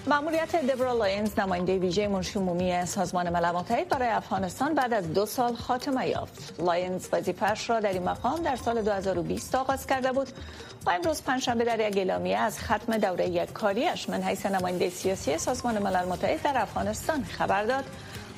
ماموریت 0.07 0.57
دبرا 0.57 0.93
لاینز 0.93 1.39
نماینده 1.39 1.79
ویژه 1.79 2.09
منشی 2.09 2.39
عمومی 2.39 2.87
سازمان 2.87 3.31
ملل 3.31 3.51
متحد 3.51 3.89
برای 3.89 4.09
افغانستان 4.09 4.75
بعد 4.75 4.93
از 4.93 5.13
دو 5.13 5.27
سال 5.27 5.55
خاتمه 5.55 6.09
یافت. 6.09 6.61
لاینز 6.61 7.09
وظیفه‌اش 7.13 7.71
را 7.71 7.81
در 7.81 7.93
این 7.93 8.03
مقام 8.03 8.43
در 8.43 8.57
سال 8.57 8.83
2020 8.83 9.55
آغاز 9.55 9.87
کرده 9.87 10.13
بود 10.13 10.29
و 10.87 10.91
امروز 10.91 11.23
پنجشنبه 11.23 11.65
در 11.65 11.89
یک 11.89 11.97
اعلامیه 11.97 12.39
از 12.39 12.59
ختم 12.59 12.99
دوره 12.99 13.53
کاریش 13.53 14.09
من 14.09 14.23
حیث 14.23 14.47
نماینده 14.47 14.91
سیاسی 14.91 15.39
سازمان 15.39 15.79
ملل 15.79 16.05
متحد 16.05 16.43
در 16.43 16.63
افغانستان 16.63 17.25
خبر 17.25 17.65
داد 17.65 17.85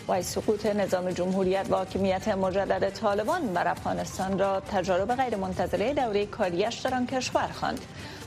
و 0.08 0.22
سقوط 0.22 0.66
نظام 0.66 1.10
جمهوریت 1.10 1.66
و 1.70 1.76
حاکمیت 1.76 2.28
مجدد 2.28 2.90
طالبان 2.90 3.52
بر 3.52 3.68
افغانستان 3.68 4.38
را 4.38 4.60
تجارب 4.60 5.14
غیر 5.14 5.36
منتظره 5.36 5.94
دوره 5.94 6.26
کاریش 6.26 6.74
در 6.74 6.94
آن 6.94 7.06
کشور 7.06 7.48
خواند. 7.52 7.80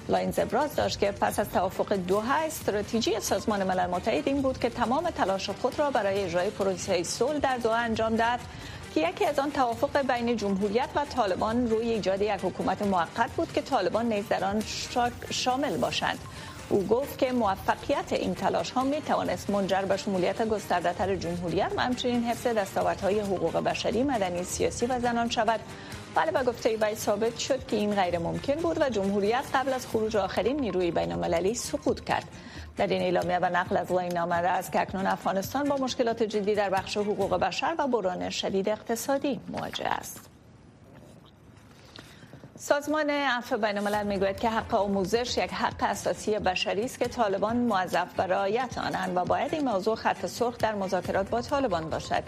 لاینز 0.09 0.39
ابراز 0.39 0.75
داشت 0.75 0.99
که 0.99 1.11
پس 1.11 1.39
از 1.39 1.49
توافق 1.49 1.93
دوحه 1.93 2.45
استراتژی 2.45 3.19
سازمان 3.19 3.63
ملل 3.63 3.87
متحد 3.87 4.27
این 4.27 4.41
بود 4.41 4.59
که 4.59 4.69
تمام 4.69 5.09
تلاش 5.09 5.49
خود 5.49 5.79
را 5.79 5.91
برای 5.91 6.23
اجرای 6.23 6.49
پروسه 6.49 7.03
صلح 7.03 7.39
در 7.39 7.57
دوحه 7.57 7.77
انجام 7.77 8.15
داد 8.15 8.39
که 8.95 9.09
یکی 9.09 9.25
از 9.25 9.39
آن 9.39 9.51
توافق 9.51 10.13
بین 10.13 10.37
جمهوریت 10.37 10.89
و 10.95 11.05
طالبان 11.05 11.69
روی 11.69 11.89
ایجاد 11.89 12.21
یک 12.21 12.29
حکومت 12.29 12.81
موقت 12.81 13.31
بود 13.31 13.53
که 13.53 13.61
طالبان 13.61 14.13
نیز 14.13 14.27
در 14.27 14.43
آن 14.43 14.63
شامل 15.29 15.77
باشند 15.77 16.19
او 16.71 16.87
گفت 16.87 17.17
که 17.17 17.31
موفقیت 17.31 18.13
این 18.13 18.35
تلاش 18.35 18.71
ها 18.71 18.83
می 18.83 19.01
توانست 19.01 19.49
منجر 19.49 19.81
به 19.81 19.97
شمولیت 19.97 20.47
گسترده 20.47 20.93
تر 20.93 21.15
جمهوریت 21.15 21.71
و 21.75 21.81
همچنین 21.81 22.23
حفظ 22.23 22.47
دستاوردهای 22.47 23.19
حقوق 23.19 23.57
بشری، 23.57 24.03
مدنی، 24.03 24.43
سیاسی 24.43 24.85
و 24.85 24.99
زنان 24.99 25.29
شود. 25.29 25.59
بله 26.15 26.31
و 26.31 26.43
گفته 26.43 26.69
ای 26.69 26.95
ثابت 26.95 27.37
شد 27.37 27.67
که 27.67 27.75
این 27.75 27.95
غیر 27.95 28.19
ممکن 28.19 28.55
بود 28.55 28.81
و 28.81 28.89
جمهوریت 28.89 29.43
قبل 29.53 29.73
از 29.73 29.87
خروج 29.87 30.17
آخرین 30.17 30.59
نیروی 30.59 30.91
بین 30.91 31.11
المللی 31.11 31.53
سقوط 31.53 32.03
کرد. 32.03 32.27
در 32.77 32.87
این 32.87 33.01
اعلامیه 33.01 33.39
و 33.41 33.45
نقل 33.45 33.77
از 33.77 33.91
این 33.91 34.19
آمده 34.19 34.49
است 34.49 34.71
که 34.71 34.81
اکنون 34.81 35.07
افغانستان 35.07 35.69
با 35.69 35.75
مشکلات 35.75 36.23
جدی 36.23 36.55
در 36.55 36.69
بخش 36.69 36.97
حقوق 36.97 37.39
بشر 37.39 37.75
و 37.79 37.87
بران 37.87 38.29
شدید 38.29 38.69
اقتصادی 38.69 39.39
مواجه 39.49 39.87
است. 39.87 40.30
سازمان 42.61 43.09
عفو 43.09 43.57
بین 43.57 43.77
الملل 43.77 44.07
می‌گوید 44.07 44.39
که 44.39 44.49
حق 44.49 44.75
آموزش 44.75 45.37
یک 45.37 45.51
حق 45.51 45.75
اساسی 45.79 46.39
بشری 46.39 46.85
است 46.85 46.99
که 46.99 47.05
طالبان 47.07 47.57
موظف 47.57 48.13
به 48.17 48.23
رعایت 48.23 48.77
آنند 48.77 49.17
و 49.17 49.25
باید 49.25 49.53
این 49.53 49.69
موضوع 49.69 49.95
خط 49.95 50.25
سرخ 50.25 50.57
در 50.57 50.75
مذاکرات 50.75 51.29
با 51.29 51.41
طالبان 51.41 51.89
باشد. 51.89 52.23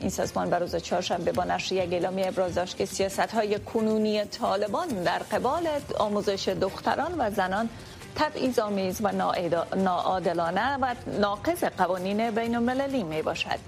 این 0.00 0.10
سازمان 0.10 0.50
بر 0.50 0.58
روز 0.58 0.76
چهارشنبه 0.76 1.32
با 1.32 1.44
نشر 1.44 1.74
یک 1.74 1.92
اعلامیه 1.92 2.28
ابراز 2.28 2.54
داشت 2.54 2.76
که 2.76 2.86
سیاست 2.86 3.20
های 3.20 3.58
کنونی 3.58 4.24
طالبان 4.24 4.88
در 4.88 5.18
قبال 5.18 5.68
آموزش 5.98 6.48
دختران 6.48 7.14
و 7.18 7.30
زنان 7.30 7.68
تبعیض 8.16 8.58
آمیز 8.58 9.00
و 9.00 9.12
ناعادلانه 9.76 10.76
و 10.76 10.94
ناقض 11.20 11.64
قوانین 11.64 12.30
بین 12.30 12.56
المللی 12.56 13.02
می 13.02 13.22
باشد 13.22 13.58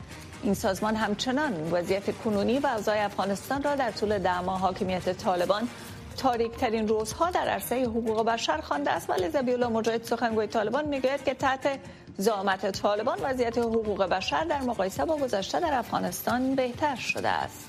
این 0.43 0.55
سازمان 0.55 0.97
همچنان 0.97 1.53
وضعیت 1.73 2.19
کنونی 2.25 2.59
و 2.59 2.67
اوضاع 2.67 3.05
افغانستان 3.05 3.63
را 3.63 3.75
در 3.75 3.91
طول 3.91 4.19
ده 4.19 4.41
ماه 4.41 4.61
حاکمیت 4.61 5.13
طالبان 5.13 5.69
تاریک 6.17 6.53
ترین 6.53 6.89
روزها 6.89 7.31
در 7.31 7.49
عرصه 7.49 7.85
حقوق 7.85 8.27
بشر 8.27 8.61
خوانده 8.61 8.91
است. 8.91 9.11
ولی 9.11 9.31
زبی 9.31 9.53
الله 9.53 9.69
مجاهد 9.69 10.03
سخنگوی 10.03 10.47
طالبان 10.47 10.89
می‌گوید 10.89 11.25
که 11.25 11.35
تحت 11.35 11.79
زامت 12.19 12.71
طالبان 12.71 13.19
وضعیت 13.23 13.59
حقوق 13.59 14.03
بشر 14.03 14.45
در 14.45 14.61
مقایسه 14.61 15.05
با 15.05 15.17
گذشته 15.17 15.61
در 15.61 15.75
افغانستان 15.79 16.55
بهتر 16.55 16.97
شده 16.97 17.29
است. 17.29 17.69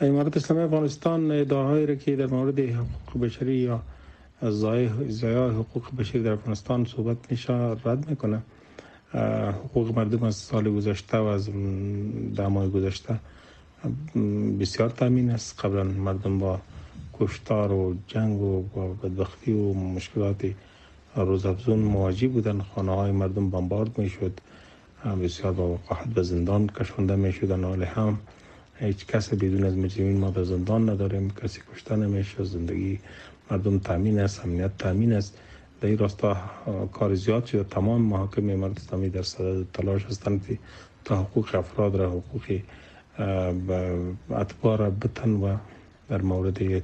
امارت 0.00 0.36
اسلامی 0.36 0.62
افغانستان 0.62 1.30
ادعاهایی 1.30 1.86
را 1.86 1.94
که 1.94 2.16
در 2.16 2.26
مورد 2.26 2.58
حقوق 2.58 3.22
بشری 3.22 3.54
یا 3.54 3.80
زایای 4.42 5.50
حقوق 5.50 5.96
بشری 5.98 6.22
در 6.22 6.32
افغانستان 6.32 6.84
صحبت 6.84 7.16
میشه 7.30 7.52
رد 7.84 8.08
می‌کنه. 8.08 8.42
حقوق 9.64 9.98
مردم 9.98 10.22
از 10.22 10.36
سال 10.36 10.74
گذشته 10.74 11.18
و 11.18 11.24
از 11.24 11.50
دمای 12.36 12.70
گذشته 12.70 13.20
بسیار 14.60 14.90
تامین 14.90 15.30
است. 15.30 15.60
قبلا 15.64 15.84
مردم 15.84 16.38
با 16.38 16.60
کشتار 17.20 17.72
و 17.72 17.94
جنگ 18.06 18.40
و 18.40 18.62
بدبختی 19.02 19.52
و 19.52 19.72
مشکلات 19.72 20.50
روزافزون 21.16 21.78
مواجه 21.78 22.28
بودن. 22.28 22.60
خانه 22.60 22.94
های 22.94 23.12
مردم 23.12 23.50
بمبارد 23.50 23.98
می 23.98 24.08
شد 24.08 24.40
بسیار 25.22 25.52
با 25.52 25.68
وقاحت 25.68 26.08
به 26.08 26.22
زندان 26.22 26.66
کشونده 26.66 27.16
می 27.16 27.32
شدن 27.32 27.64
حال 27.64 27.82
هم 27.82 28.18
هیچ 28.76 29.06
کس 29.06 29.34
بدون 29.34 29.64
از 29.64 29.76
مجرمین 29.76 30.18
ما 30.18 30.30
به 30.30 30.44
زندان 30.44 30.90
نداریم. 30.90 31.30
کسی 31.30 31.60
کشته 31.74 31.96
نمیشه 31.96 32.44
زندگی 32.44 32.98
مردم 33.50 33.78
تامین 33.78 34.20
است. 34.20 34.44
امنیت 34.44 34.78
تامین 34.78 35.12
است. 35.12 35.38
در 35.80 35.88
این 35.88 35.98
راستا 35.98 36.36
کار 36.92 37.14
زیاد 37.14 37.44
شده. 37.44 37.64
تمام 37.64 38.02
محاکم 38.02 38.50
امارت 38.50 38.76
اسلامی 38.76 39.08
در 39.08 39.22
صدد 39.22 39.66
تلاش 39.72 40.04
هستند 40.04 40.58
تا 41.04 41.16
حقوق 41.16 41.54
افراد 41.54 41.96
را 41.96 42.10
حقوق 42.10 42.60
اتباع 44.30 44.76
را 44.76 44.90
بتن 44.90 45.30
و 45.30 45.56
در 46.08 46.22
مورد 46.22 46.82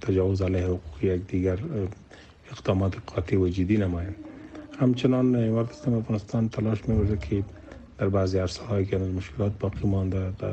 تجاوز 0.00 0.42
علیه 0.42 0.64
حقوق 0.64 1.04
یک 1.04 1.26
دیگر 1.26 1.58
اقدامات 2.52 2.94
قاطع 3.06 3.36
و 3.36 3.48
جدی 3.48 3.76
نمایند 3.76 4.14
همچنان 4.80 5.48
امارت 5.48 5.70
اسلامی 5.70 6.00
افغانستان 6.00 6.48
تلاش 6.48 6.88
می 6.88 7.18
که 7.18 7.44
در 7.98 8.08
بعضی 8.08 8.38
عرصه 8.38 8.62
هایی 8.62 8.86
که 8.86 8.98
مشکلات 8.98 9.52
باقی 9.58 9.88
مانده 9.88 10.32
در 10.38 10.52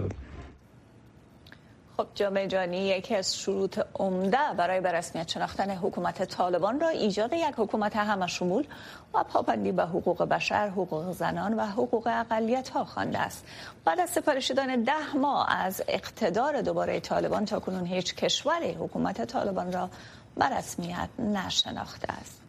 خب 2.01 2.07
جامعه 2.15 2.47
جانی 2.47 2.77
یکی 2.77 3.15
از 3.15 3.37
شروط 3.37 3.79
عمده 3.95 4.37
برای 4.57 4.81
به 4.81 4.91
رسمیت 4.91 5.27
شناختن 5.29 5.69
حکومت 5.69 6.23
طالبان 6.25 6.79
را 6.79 6.89
ایجاد 6.89 7.33
یک 7.33 7.53
حکومت 7.57 7.95
همه 7.95 8.27
شمول 8.27 8.67
و 9.13 9.23
پابندی 9.23 9.71
به 9.71 9.83
حقوق 9.83 10.23
بشر، 10.23 10.69
حقوق 10.69 11.11
زنان 11.11 11.53
و 11.53 11.65
حقوق 11.65 12.07
اقلیت 12.07 12.69
ها 12.69 12.85
خوانده 12.85 13.19
است. 13.19 13.45
بعد 13.85 13.99
از 13.99 14.09
سپارشیدن 14.09 14.83
ده 14.83 15.17
ماه 15.17 15.51
از 15.51 15.83
اقتدار 15.87 16.61
دوباره 16.61 16.99
طالبان 16.99 17.45
تا 17.45 17.59
کنون 17.59 17.85
هیچ 17.85 18.15
کشوری 18.15 18.71
حکومت 18.71 19.25
طالبان 19.25 19.71
را 19.71 19.89
به 20.35 20.45
رسمیت 20.45 21.09
نشناخته 21.19 22.13
است. 22.13 22.40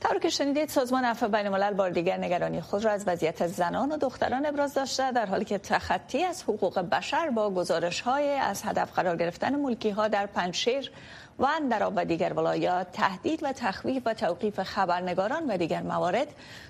طور 0.00 0.18
که 0.18 0.28
شنیدید 0.28 0.68
سازمان 0.68 1.04
عفو 1.04 1.28
بین 1.28 1.46
الملل 1.46 1.74
بار 1.74 1.90
دیگر 1.90 2.16
نگرانی 2.16 2.60
خود 2.60 2.84
را 2.84 2.90
از 2.90 3.04
وضعیت 3.08 3.46
زنان 3.46 3.92
و 3.92 3.96
دختران 3.96 4.46
ابراز 4.46 4.74
داشته 4.74 5.12
در 5.12 5.26
حالی 5.26 5.44
که 5.44 5.58
تخطی 5.58 6.24
از 6.24 6.42
حقوق 6.42 6.78
بشر 6.78 7.30
با 7.30 7.50
گزارش 7.50 8.00
های 8.00 8.30
از 8.30 8.62
هدف 8.62 8.92
قرار 8.92 9.16
گرفتن 9.16 9.56
ملکی 9.56 9.90
ها 9.90 10.08
در 10.08 10.26
پنشیر 10.26 10.90
و 11.38 11.44
اندراب 11.44 11.92
و 11.96 12.04
دیگر 12.04 12.32
ولایات 12.32 12.92
تهدید 12.92 13.40
و 13.42 13.52
تخویف 13.52 14.02
و 14.06 14.14
توقیف 14.14 14.62
خبرنگاران 14.62 15.50
و 15.50 15.56
دیگر 15.56 15.82
موارد 15.82 16.28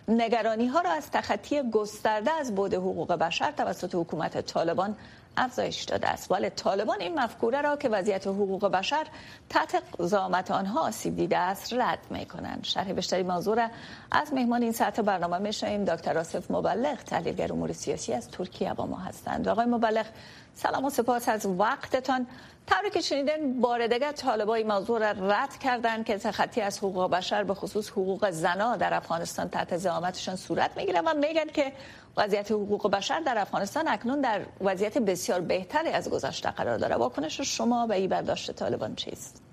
نگرانی 0.08 0.66
ها 0.66 0.80
را 0.80 0.90
از 0.90 1.10
تخطی 1.10 1.62
گسترده 1.70 2.30
از 2.30 2.54
بود 2.54 2.74
حقوق 2.74 3.12
بشر 3.12 3.50
توسط 3.50 3.94
حکومت 3.94 4.40
طالبان 4.40 4.96
افزایش 5.38 5.82
داده 5.84 6.08
است. 6.08 6.30
ولی 6.32 6.50
طالبان 6.50 7.00
این 7.00 7.20
مفکوره 7.20 7.60
را 7.60 7.76
که 7.76 7.88
وضعیت 7.88 8.26
حقوق 8.26 8.66
بشر 8.66 9.06
تحت 9.48 9.82
قضامت 9.98 10.50
آنها 10.50 10.80
آسیب 10.80 11.16
دیده 11.16 11.38
است 11.38 11.72
رد 11.72 11.98
می 12.10 12.26
کنند 12.26 12.64
شرح 12.64 12.92
بیشتری 12.92 13.22
موضوع 13.22 13.56
را 13.56 13.68
از 14.10 14.32
مهمان 14.32 14.62
این 14.62 14.72
ساعت 14.72 15.00
برنامه 15.00 15.38
میشنیم 15.38 15.84
دکتر 15.84 16.18
آصف 16.18 16.50
مبلغ 16.50 16.96
تحلیلگر 16.96 17.52
امور 17.52 17.72
سیاسی 17.72 18.12
از 18.12 18.28
ترکیه 18.30 18.74
با 18.74 18.86
ما 18.86 18.96
هستند. 18.96 19.48
آقای 19.48 19.66
مبلغ 19.66 20.06
سلام 20.54 20.84
و 20.84 20.90
سپاس 20.90 21.28
از 21.28 21.46
وقتتان. 21.46 22.26
طوری 22.70 22.90
که 22.90 23.00
شنیدن 23.00 23.60
بار 23.60 23.86
دیگر 23.86 24.12
طالبای 24.12 24.64
موضوع 24.64 24.98
را 24.98 25.30
رد 25.30 25.58
کردند 25.58 26.04
که 26.04 26.18
تخطی 26.18 26.60
از 26.60 26.78
حقوق 26.78 27.10
بشر 27.10 27.44
به 27.44 27.54
خصوص 27.54 27.90
حقوق 27.90 28.30
زنا 28.30 28.76
در 28.76 28.94
افغانستان 28.94 29.48
تحت 29.48 29.76
زعامتشان 29.76 30.36
صورت 30.36 30.76
می‌گیره 30.76 31.00
و 31.00 31.14
میگن 31.14 31.46
که 31.46 31.72
وضعیت 32.16 32.50
حقوق 32.50 32.90
بشر 32.90 33.20
در 33.20 33.38
افغانستان 33.38 33.88
اکنون 33.88 34.20
در 34.20 34.40
وضعیت 34.60 34.98
بسیار 34.98 35.40
بهتری 35.40 35.88
از 35.88 36.10
گذشته 36.10 36.50
قرار 36.50 36.78
داره 36.78 36.96
واکنش 36.96 37.40
شما 37.40 37.86
به 37.86 37.94
این 37.94 38.10
برداشت 38.10 38.52
طالبان 38.52 38.94
چیست؟ 38.94 39.47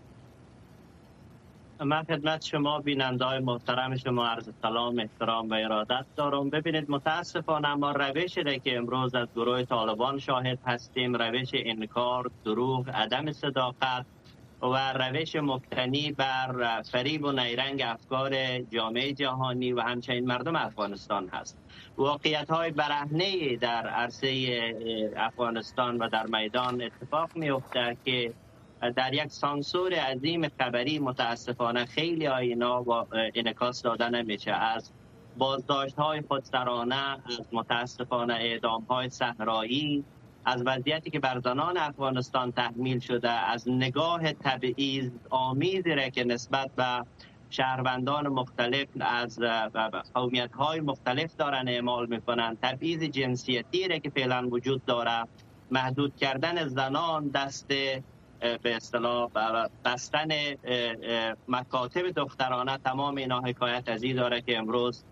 من 1.80 2.04
خدمت 2.04 2.46
شما 2.46 2.80
بیننده 2.80 3.40
محترم 3.40 3.98
شما 3.98 4.28
عرض 4.28 4.50
سلام 4.62 5.00
احترام 5.00 5.50
و 5.50 5.54
ارادت 5.54 6.06
دارم. 6.16 6.50
ببینید 6.50 6.92
متاسفانه 6.92 7.74
ما 7.74 7.92
روش 7.92 8.38
ده 8.38 8.60
که 8.60 8.78
امروز 8.78 9.16
از 9.16 9.28
گروه 9.36 9.64
طالبان 9.64 10.20
شاهد 10.20 10.60
هستیم. 10.66 11.16
روش 11.16 11.50
انکار 11.54 12.32
دروغ 12.46 12.90
عدم 12.90 13.32
صداقت 13.32 14.06
و 14.62 14.94
روش 14.94 15.36
مبتنی 15.36 16.12
بر 16.12 16.82
فریب 16.82 17.24
و 17.24 17.32
نیرنگ 17.32 17.82
افکار 17.82 18.60
جامعه 18.62 19.14
جهانی 19.14 19.74
و 19.74 19.82
همچنین 19.82 20.26
مردم 20.26 20.56
افغانستان 20.56 21.30
هست. 21.30 21.58
واقعیت 21.98 22.52
های 22.52 22.72
برهنه 22.72 23.56
در 23.56 23.88
عرصه 23.88 24.60
افغانستان 25.18 25.98
و 25.98 26.10
در 26.10 26.26
میدان 26.28 26.82
اتفاق 26.82 27.30
می 27.36 27.52
که 28.06 28.34
در 28.92 29.14
یک 29.14 29.28
سانسور 29.28 29.94
عظیم 29.94 30.48
خبری 30.60 31.00
متاسفانه 31.00 31.86
خیلی 31.86 32.28
آینا 32.28 32.82
با 32.82 33.08
انکاس 33.36 33.82
داده 33.82 34.10
نمیشه 34.10 34.52
از 34.52 34.92
بازداشت 35.38 35.96
های 35.96 36.22
خودسرانه 36.22 36.96
از 36.96 37.48
متاسفانه 37.52 38.34
اعدام 38.34 38.84
های 38.84 39.10
صحرایی 39.10 40.04
از 40.46 40.64
وضعیتی 40.66 41.10
که 41.10 41.20
بر 41.20 41.40
زنان 41.40 41.78
افغانستان 41.78 42.52
تحمیل 42.52 43.00
شده 43.00 43.30
از 43.30 43.70
نگاه 43.70 44.34
تبعیض 44.34 45.12
آمیزی 45.30 45.96
را 45.96 46.10
که 46.10 46.24
نسبت 46.24 46.72
به 46.76 47.06
شهروندان 47.50 48.28
مختلف 48.28 48.88
از 49.00 49.40
قومیت 50.14 50.52
های 50.52 50.80
مختلف 50.80 51.36
دارن 51.36 51.68
اعمال 51.68 52.06
می‌کنن. 52.06 52.58
تبعیض 52.62 53.04
جنسیتی 53.04 53.88
را 53.88 53.98
که 53.98 54.10
فعلا 54.10 54.48
وجود 54.52 54.86
داره 54.86 55.24
محدود 55.72 56.16
کردن 56.16 56.68
زنان 56.68 57.28
دست 57.28 57.68
به 58.62 58.76
اصطلاح 58.76 59.30
بستن 59.86 60.28
مکاتب 61.48 62.12
دخترانه 62.12 62.78
تمام 62.78 63.16
اینا 63.16 63.40
حکایت 63.40 63.90
از 63.90 64.02
داره 64.16 64.42
که 64.42 64.58
امروز 64.58 65.04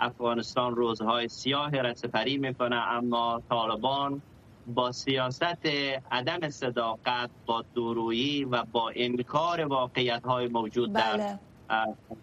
افغانستان 0.00 0.74
روزهای 0.74 1.28
سیاه 1.28 1.82
را 1.82 1.94
سپری 1.94 2.38
می‌کنه 2.38 2.76
اما 2.76 3.42
طالبان 3.48 4.22
با 4.66 4.92
سیاست 4.92 5.66
عدم 6.10 6.50
صداقت 6.50 7.30
با 7.46 7.64
دورویی 7.74 8.44
و 8.44 8.64
با 8.72 8.92
انکار 8.96 9.64
واقعیت 9.64 10.22
های 10.24 10.48
موجود 10.48 10.92
در 10.92 11.16
بله. 11.16 11.38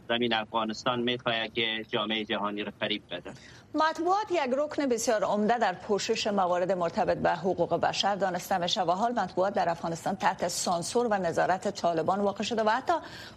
زمین 0.09 0.33
افغانستان 0.33 1.01
می‌خواهد 1.01 1.53
که 1.53 1.85
جامعه 1.89 2.25
جهانی 2.25 2.63
را 2.63 2.71
فریب 2.79 3.03
بده 3.11 3.31
مطبوعات 3.73 4.31
یک 4.31 4.53
رکن 4.57 4.85
بسیار 4.85 5.23
عمده 5.23 5.57
در 5.57 5.73
پوشش 5.73 6.27
موارد 6.27 6.71
مرتبط 6.71 7.17
به 7.17 7.29
حقوق 7.29 7.75
بشر 7.75 8.15
دانسته 8.15 8.57
میشه 8.57 8.81
و 8.81 8.91
حال 8.91 9.11
مطبوعات 9.11 9.53
در 9.53 9.69
افغانستان 9.69 10.15
تحت 10.15 10.47
سانسور 10.47 11.07
و 11.07 11.13
نظارت 11.13 11.67
طالبان 11.67 12.19
واقع 12.19 12.43
شده 12.43 12.63
و 12.63 12.69
حتی 12.69 12.93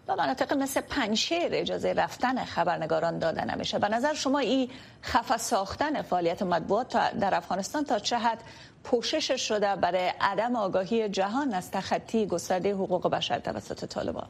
به 0.07 0.15
مناطق 0.15 0.53
مثل 0.53 0.81
پنشیر 0.81 1.49
اجازه 1.51 1.93
رفتن 1.93 2.45
خبرنگاران 2.45 3.19
داده 3.19 3.45
نمیشه 3.45 3.79
به 3.79 3.89
نظر 3.89 4.15
شما 4.15 4.39
این 4.39 4.71
خفه 5.03 5.37
ساختن 5.37 6.03
فعالیت 6.03 6.43
مطبوعات 6.43 7.19
در 7.19 7.35
افغانستان 7.35 7.85
تا 7.85 7.99
چه 7.99 8.19
حد 8.19 8.43
پوشش 8.85 9.49
شده 9.49 9.77
برای 9.77 10.13
عدم 10.21 10.57
آگاهی 10.57 11.09
جهان 11.09 11.55
از 11.55 11.71
تخطی 11.71 12.27
گسترده 12.27 12.75
حقوق 12.75 13.11
بشر 13.11 13.39
توسط 13.39 13.85
طالبان؟ 13.85 14.29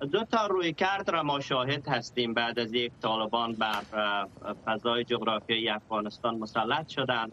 دو 0.00 0.24
تا 0.24 0.46
روی 0.46 0.72
کرد 0.72 1.10
را 1.10 1.22
ما 1.22 1.40
شاهد 1.40 1.88
هستیم 1.88 2.34
بعد 2.34 2.58
از 2.58 2.72
یک 2.72 2.92
طالبان 3.02 3.52
بر 3.52 3.82
فضای 4.66 5.04
جغرافیایی 5.04 5.68
افغانستان 5.68 6.38
مسلط 6.38 6.88
شدند. 6.88 7.32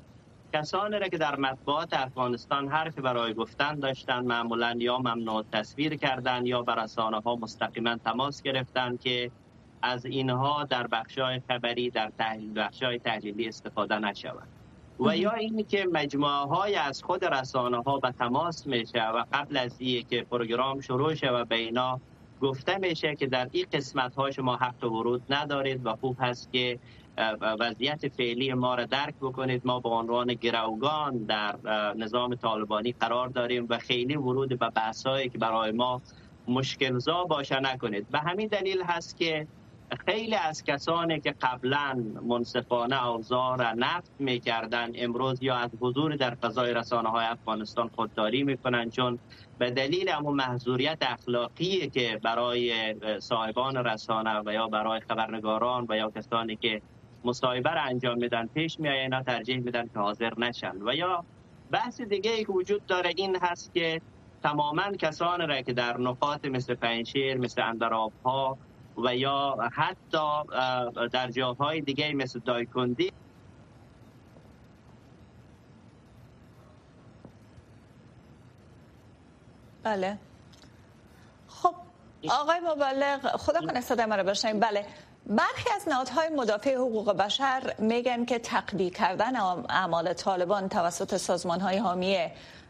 کسانی 0.54 1.00
را 1.00 1.08
که 1.08 1.18
در 1.18 1.36
مطبوعات 1.36 1.94
افغانستان 1.94 2.68
حرفی 2.68 3.02
برای 3.02 3.34
گفتن 3.34 3.80
داشتند 3.80 4.26
معمولا 4.26 4.76
یا 4.80 4.98
ممنوع 4.98 5.44
تصویر 5.52 5.96
کردند 5.96 6.48
یا 6.48 6.62
بر 6.62 6.84
رسانه 6.84 7.20
ها 7.20 7.36
مستقیما 7.36 7.96
تماس 7.96 8.42
گرفتند 8.42 9.02
که 9.02 9.32
از 9.82 10.06
اینها 10.06 10.64
در 10.64 10.88
بخشای 10.88 11.42
خبری 11.48 11.90
در 11.90 12.12
تحلیل 12.18 12.60
بخشای 12.60 13.00
تحلیلی 13.00 13.48
استفاده 13.48 14.00
نشود. 14.00 14.48
و 15.00 15.18
یا 15.18 15.32
اینی 15.32 15.64
که 15.64 15.88
مجموعه 15.92 16.48
های 16.48 16.76
از 16.76 17.04
خود 17.04 17.26
رسانه 17.26 17.82
ها 17.82 18.00
به 18.00 18.12
تماس 18.12 18.68
میشه 18.68 19.10
و 19.10 19.24
قبل 19.34 19.58
از 19.58 19.76
اینکه 19.80 20.18
که 20.18 20.24
پروگرام 20.24 20.82
شروع 20.82 21.30
و 21.32 21.46
به 21.46 21.56
اینا 21.56 22.00
گفته 22.44 22.78
میشه 22.78 23.16
که 23.16 23.28
در 23.28 23.50
این 23.52 23.66
قسمت 23.74 24.16
ها 24.16 24.32
شما 24.32 24.56
حق 24.56 24.84
ورود 24.84 25.34
ندارید 25.34 25.86
و 25.86 25.96
خوب 25.96 26.18
هست 26.20 26.52
که 26.52 26.80
وضعیت 27.42 28.08
فعلی 28.08 28.54
ما 28.54 28.76
را 28.76 28.86
درک 28.86 29.16
بکنید. 29.22 29.62
ما 29.66 29.80
به 29.80 29.90
عنوان 29.90 30.34
گروگان 30.34 31.18
در 31.18 31.56
نظام 31.96 32.36
طالبانی 32.36 32.92
قرار 33.00 33.28
داریم 33.28 33.66
و 33.70 33.78
خیلی 33.78 34.16
ورود 34.16 34.60
به 34.60 34.70
بحثایی 34.70 35.30
که 35.30 35.38
برای 35.38 35.72
ما 35.72 36.02
مشکل 36.48 36.98
زا 36.98 37.24
باشه 37.24 37.60
نکنید. 37.60 38.10
به 38.10 38.20
همین 38.20 38.48
دلیل 38.48 38.84
هست 38.84 39.18
که 39.18 39.48
خیلی 39.96 40.36
از 40.36 40.64
کسانی 40.64 41.20
که 41.20 41.36
قبلا 41.42 42.04
منصفانه 42.28 43.08
اوضاع 43.08 43.58
را 43.58 43.72
نفت 43.72 44.12
می‌کردن 44.20 44.92
امروز 44.96 45.44
یا 45.44 45.56
از 45.56 45.70
حضور 45.82 46.16
در 46.16 46.36
فضای 46.36 46.74
رسانه 46.74 47.10
های 47.10 47.26
افغانستان 47.26 47.90
خودداری 47.96 48.44
می‌کنن 48.44 48.90
چون 48.90 49.20
به 49.58 49.72
دلیل 49.72 50.10
همون 50.10 50.36
محضوریت 50.36 50.98
اخلاقی 51.02 51.90
که 51.90 52.20
برای 52.24 52.96
صاحبان 53.20 53.78
رسانه 53.78 54.42
و 54.46 54.54
یا 54.54 54.68
برای 54.68 55.00
خبرنگاران 55.00 55.86
و 55.90 55.98
یا 55.98 56.12
کسانی 56.16 56.56
که 56.56 56.82
مصاحبه 57.26 57.70
را 57.70 57.82
انجام 57.82 58.18
میدن 58.18 58.48
پیش 58.48 58.80
می 58.80 58.90
اینا 58.90 59.24
ترجیح 59.24 59.60
میدن 59.60 59.88
که 59.94 60.00
حاضر 60.00 60.34
نشن. 60.38 60.76
و 60.82 60.96
یا 60.96 61.26
بحث 61.72 62.02
دیگه 62.02 62.32
ای 62.32 62.46
که 62.46 62.52
وجود 62.52 62.86
داره 62.86 63.14
این 63.16 63.38
هست 63.42 63.74
که 63.74 64.02
تماما 64.44 64.92
کسان 64.92 65.48
را 65.48 65.62
که 65.62 65.74
در 65.74 65.98
نقاط 65.98 66.46
مثل 66.46 66.74
پنشیر 66.74 67.38
مثل 67.38 67.62
اندراب 67.62 68.12
ها 68.26 68.58
و 68.98 69.16
یا 69.16 69.58
حتی 69.72 70.44
در 71.12 71.32
جاهای 71.32 71.82
دیگه 71.82 72.14
مثل 72.14 72.40
دایکندی 72.40 73.12
بله. 79.84 80.18
خب 81.48 81.76
آقای 82.32 82.60
مبلغ 82.60 83.38
خدا 83.38 83.62
کنه 83.62 83.82
صدای 83.82 84.06
ما 84.06 84.16
رو 84.16 84.24
بشنیم 84.24 84.60
بله. 84.60 84.86
برخی 85.26 85.70
از 85.76 85.88
نهادهای 85.88 86.30
مدافع 86.30 86.76
حقوق 86.76 87.14
بشر 87.14 87.76
میگن 87.80 88.26
که 88.26 88.40
تقبیل 88.40 88.90
کردن 88.90 89.36
اعمال 89.70 90.14
طالبان 90.14 90.70
توسط 90.70 91.18
سازمان 91.18 91.60
های 91.60 91.78
حامی 91.78 92.28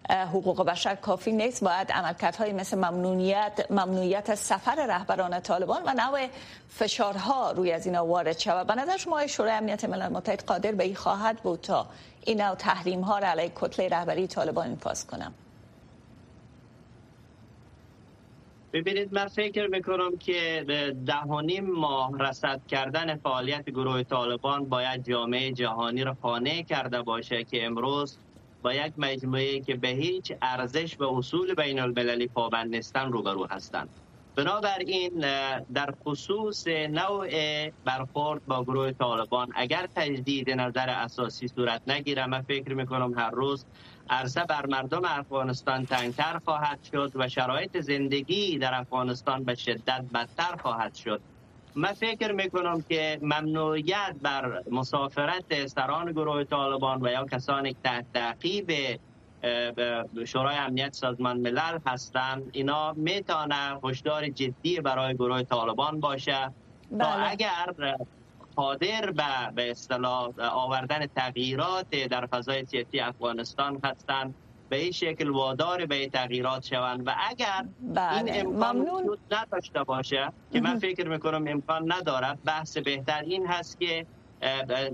حقوق 0.10 0.66
بشر 0.66 0.96
کافی 0.96 1.32
نیست. 1.32 1.64
باید 1.64 1.92
عملکردهای 1.92 2.54
مثل 2.54 2.78
ممنوعیت 2.78 3.66
ممنوعیت 3.70 4.36
سفر 4.36 4.86
رهبران 4.88 5.40
طالبان 5.40 5.84
و 5.86 5.94
نوع 5.94 6.28
فشارها 6.70 7.52
روی 7.52 7.72
از 7.72 7.86
اینا 7.86 8.06
وارد 8.06 8.40
شود. 8.40 8.68
به 8.68 8.76
نظر 8.76 8.98
شما 8.98 9.28
شورای 9.28 9.52
امنیت 9.52 9.86
ملل 9.86 10.10
متحد 10.10 10.44
قادر 10.46 10.72
به 10.72 10.84
این 10.84 10.96
خواهد 10.96 11.38
بود 11.44 11.62
تا 11.62 11.88
این 12.26 12.42
نوع 12.42 12.56
تحریم 12.56 13.02
ها 13.02 13.20
را 13.20 13.28
علیه 13.28 13.52
کتله 13.56 13.90
رهبری 13.90 14.28
طالبان 14.28 14.68
انفاذ 14.68 15.06
کنم؟ 15.06 15.34
ببینید 18.74 19.14
من 19.14 19.28
فکر 19.28 19.68
می‌کنم 19.68 20.18
که 20.18 20.66
دهانیم 21.06 21.66
ماه 21.72 22.12
رسد 22.20 22.62
کردن 22.68 23.16
فعالیت 23.16 23.70
گروه 23.70 24.04
طالبان 24.04 24.70
باید 24.70 25.04
جامعه 25.04 25.52
جهانی 25.52 26.04
را 26.04 26.18
خانه 26.22 26.64
کرده 26.64 27.02
باشه 27.02 27.44
که 27.44 27.66
امروز 27.66 28.18
با 28.64 28.74
یک 28.74 28.94
مجموعه 28.98 29.60
که 29.60 29.76
به 29.76 29.88
هیچ 29.88 30.34
ارزش 30.42 30.96
و 31.00 31.04
اصول 31.04 31.54
بین 31.54 31.80
المللی 31.80 32.28
پابند 32.28 32.76
نیستن 32.76 33.12
روبرو 33.12 33.48
هستند. 33.52 33.90
بنابراین 34.36 35.20
در 35.74 35.94
خصوص 36.06 36.68
نوع 36.68 37.28
برخورد 37.70 38.42
با 38.48 38.64
گروه 38.64 38.92
طالبان 38.92 39.48
اگر 39.56 39.88
تجدید 39.96 40.50
نظر 40.50 40.90
اساسی 40.90 41.48
صورت 41.48 41.82
نگیره 41.88 42.28
من 42.28 42.42
فکر 42.42 42.74
می‌کنم 42.74 43.14
هر 43.20 43.32
روز 43.32 43.66
عرصه 44.10 44.46
بر 44.46 44.66
مردم 44.66 45.02
افغانستان 45.06 45.86
تنگتر 45.86 46.40
خواهد 46.46 46.84
شد 46.84 47.12
و 47.16 47.30
شرایط 47.30 47.78
زندگی 47.82 48.58
در 48.58 48.80
افغانستان 48.80 49.44
به 49.44 49.56
شدت 49.56 50.06
بدتر 50.14 50.58
خواهد 50.62 50.96
شد. 50.96 51.22
من 51.76 51.94
فکر 51.94 52.32
می‌کنم 52.32 52.82
که 52.90 53.20
ممنوعیت 53.22 54.16
بر 54.22 54.64
مسافرت 54.72 55.66
سران 55.68 56.12
گروه 56.12 56.44
طالبان 56.44 57.02
و 57.02 57.12
یا 57.12 57.26
کسانی 57.26 57.74
که 57.74 57.80
تحت 57.84 58.06
تعقیب 58.14 58.72
شورای 60.26 60.56
امنیت 60.56 60.94
سازمان 60.94 61.38
ملل 61.38 61.80
هستند 61.86 62.44
اینا 62.54 62.94
می‌تونه 62.94 63.80
هشدار 63.84 64.30
جدی 64.30 64.80
برای 64.82 65.14
گروه 65.14 65.44
طالبان 65.44 66.00
باشه 66.00 66.54
بله. 66.92 67.32
اگر 67.32 67.96
قادر 68.56 69.12
به 69.12 69.52
به 69.56 69.72
اصطلاح 69.72 70.30
آوردن 70.40 71.08
تغییرات 71.16 71.90
در 71.90 72.26
فضای 72.26 72.66
سیاسی 72.66 73.00
افغانستان 73.00 73.80
هستند 73.84 74.36
به 74.70 74.76
این 74.76 74.92
شکل 74.92 75.30
وادار 75.30 75.86
به 75.86 76.10
تغییرات 76.10 76.66
شوند 76.66 77.08
و 77.08 77.12
اگر 77.30 77.66
بله. 77.82 78.34
این 78.34 78.48
امکان 78.48 78.80
وجود 78.80 79.20
نداشته 79.32 79.84
باشه 79.84 80.32
که 80.54 80.62
من 80.62 80.80
فکر 80.80 81.10
می‌کنم 81.10 81.48
امکان 81.48 81.92
نداره 81.92 82.38
بحث 82.46 82.78
بهتر 82.78 83.22
این 83.22 83.48
هست 83.48 83.80
که 83.80 84.06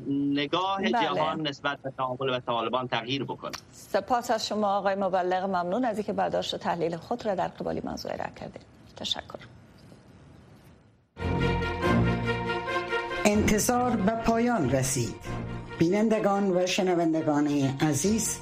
نگاه 0.09 0.77
بله. 0.77 0.91
جهان 0.91 1.47
نسبت 1.47 1.77
به 1.81 1.91
تعامل 1.97 2.29
و 2.29 2.39
طالبان 2.39 2.87
تغییر 2.87 3.23
بکنه. 3.23 3.51
سپاس 3.71 4.31
از 4.31 4.47
شما 4.47 4.77
آقای 4.77 4.95
مبلغ. 4.95 5.43
ممنون 5.43 5.85
از 5.85 5.97
اینکه 5.97 6.13
برداشت 6.13 6.55
تحلیل 6.55 6.97
خود 6.97 7.25
را 7.25 7.35
در 7.35 7.47
قبالی 7.47 7.81
موضوع 7.83 8.15
را 8.15 8.25
کردید. 8.35 8.61
تشکر. 8.95 9.39
انتظار 13.25 13.95
به 13.95 14.11
پایان 14.11 14.71
رسید. 14.71 15.15
بینندگان 15.79 16.51
و 16.51 16.67
شنوندگان 16.67 17.47
عزیز 17.81 18.39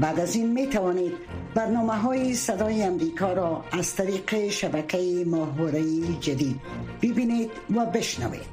بعد 0.00 0.20
از 0.20 0.36
این 0.36 0.52
می 0.52 0.66
توانید 0.66 1.12
برنامه 1.54 1.92
های 1.92 2.34
صدای 2.34 2.82
امریکا 2.82 3.32
را 3.32 3.64
از 3.72 3.94
طریق 3.94 4.48
شبکه 4.48 5.24
ماهواره 5.26 5.82
جدید 6.20 6.60
ببینید 7.02 7.50
و 7.76 7.86
بشنوید. 7.86 8.46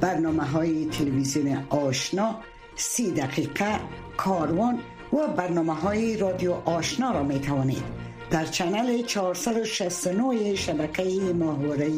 برنامه 0.00 0.44
های 0.44 0.86
تلویزیون 0.86 1.64
آشنا 1.70 2.36
سی 2.76 3.10
دقیقه 3.10 3.80
کاروان 4.16 4.78
و 5.12 5.26
برنامه 5.36 5.74
های 5.74 6.16
رادیو 6.16 6.52
آشنا 6.52 7.10
را 7.10 7.22
می 7.22 7.40
توانید 7.40 7.82
در 8.30 8.44
channel 8.44 9.02
469 9.02 10.54
شبکه 10.54 11.04
ماهواره 11.34 11.90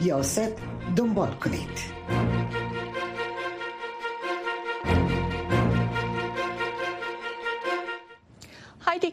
Yahsat 0.00 0.52
دنبال 0.96 1.30
کنید. 1.30 2.37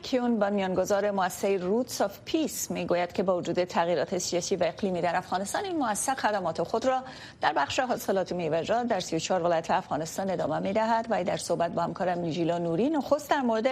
کیون 0.05 0.39
بنیانگذار 0.39 1.11
مؤسسه 1.11 1.57
Roots 1.57 2.01
of 2.01 2.19
Peace 2.25 2.71
می‌گوید 2.71 3.13
که 3.13 3.23
با 3.23 3.37
وجود 3.37 3.63
تغییرات 3.63 4.17
سیاسی 4.17 4.55
و 4.55 4.63
اقلیمی 4.63 5.01
در 5.01 5.15
افغانستان 5.15 5.65
این 5.65 5.77
مؤسسه 5.77 6.15
خدمات 6.15 6.63
خود 6.63 6.85
را 6.85 7.03
در 7.41 7.53
بخش 7.53 7.79
حاصلات 7.79 8.31
میوه‌جات 8.31 8.87
در 8.87 8.99
34 8.99 9.41
ولایت 9.43 9.71
افغانستان 9.71 10.29
ادامه 10.29 10.59
می‌دهد 10.59 11.07
و 11.09 11.23
در 11.23 11.37
صحبت 11.37 11.71
با 11.71 11.81
همکارم 11.81 12.19
نیجیلا 12.19 12.57
نوری 12.57 12.89
نخست 12.89 13.29
در 13.29 13.41
مورد 13.41 13.67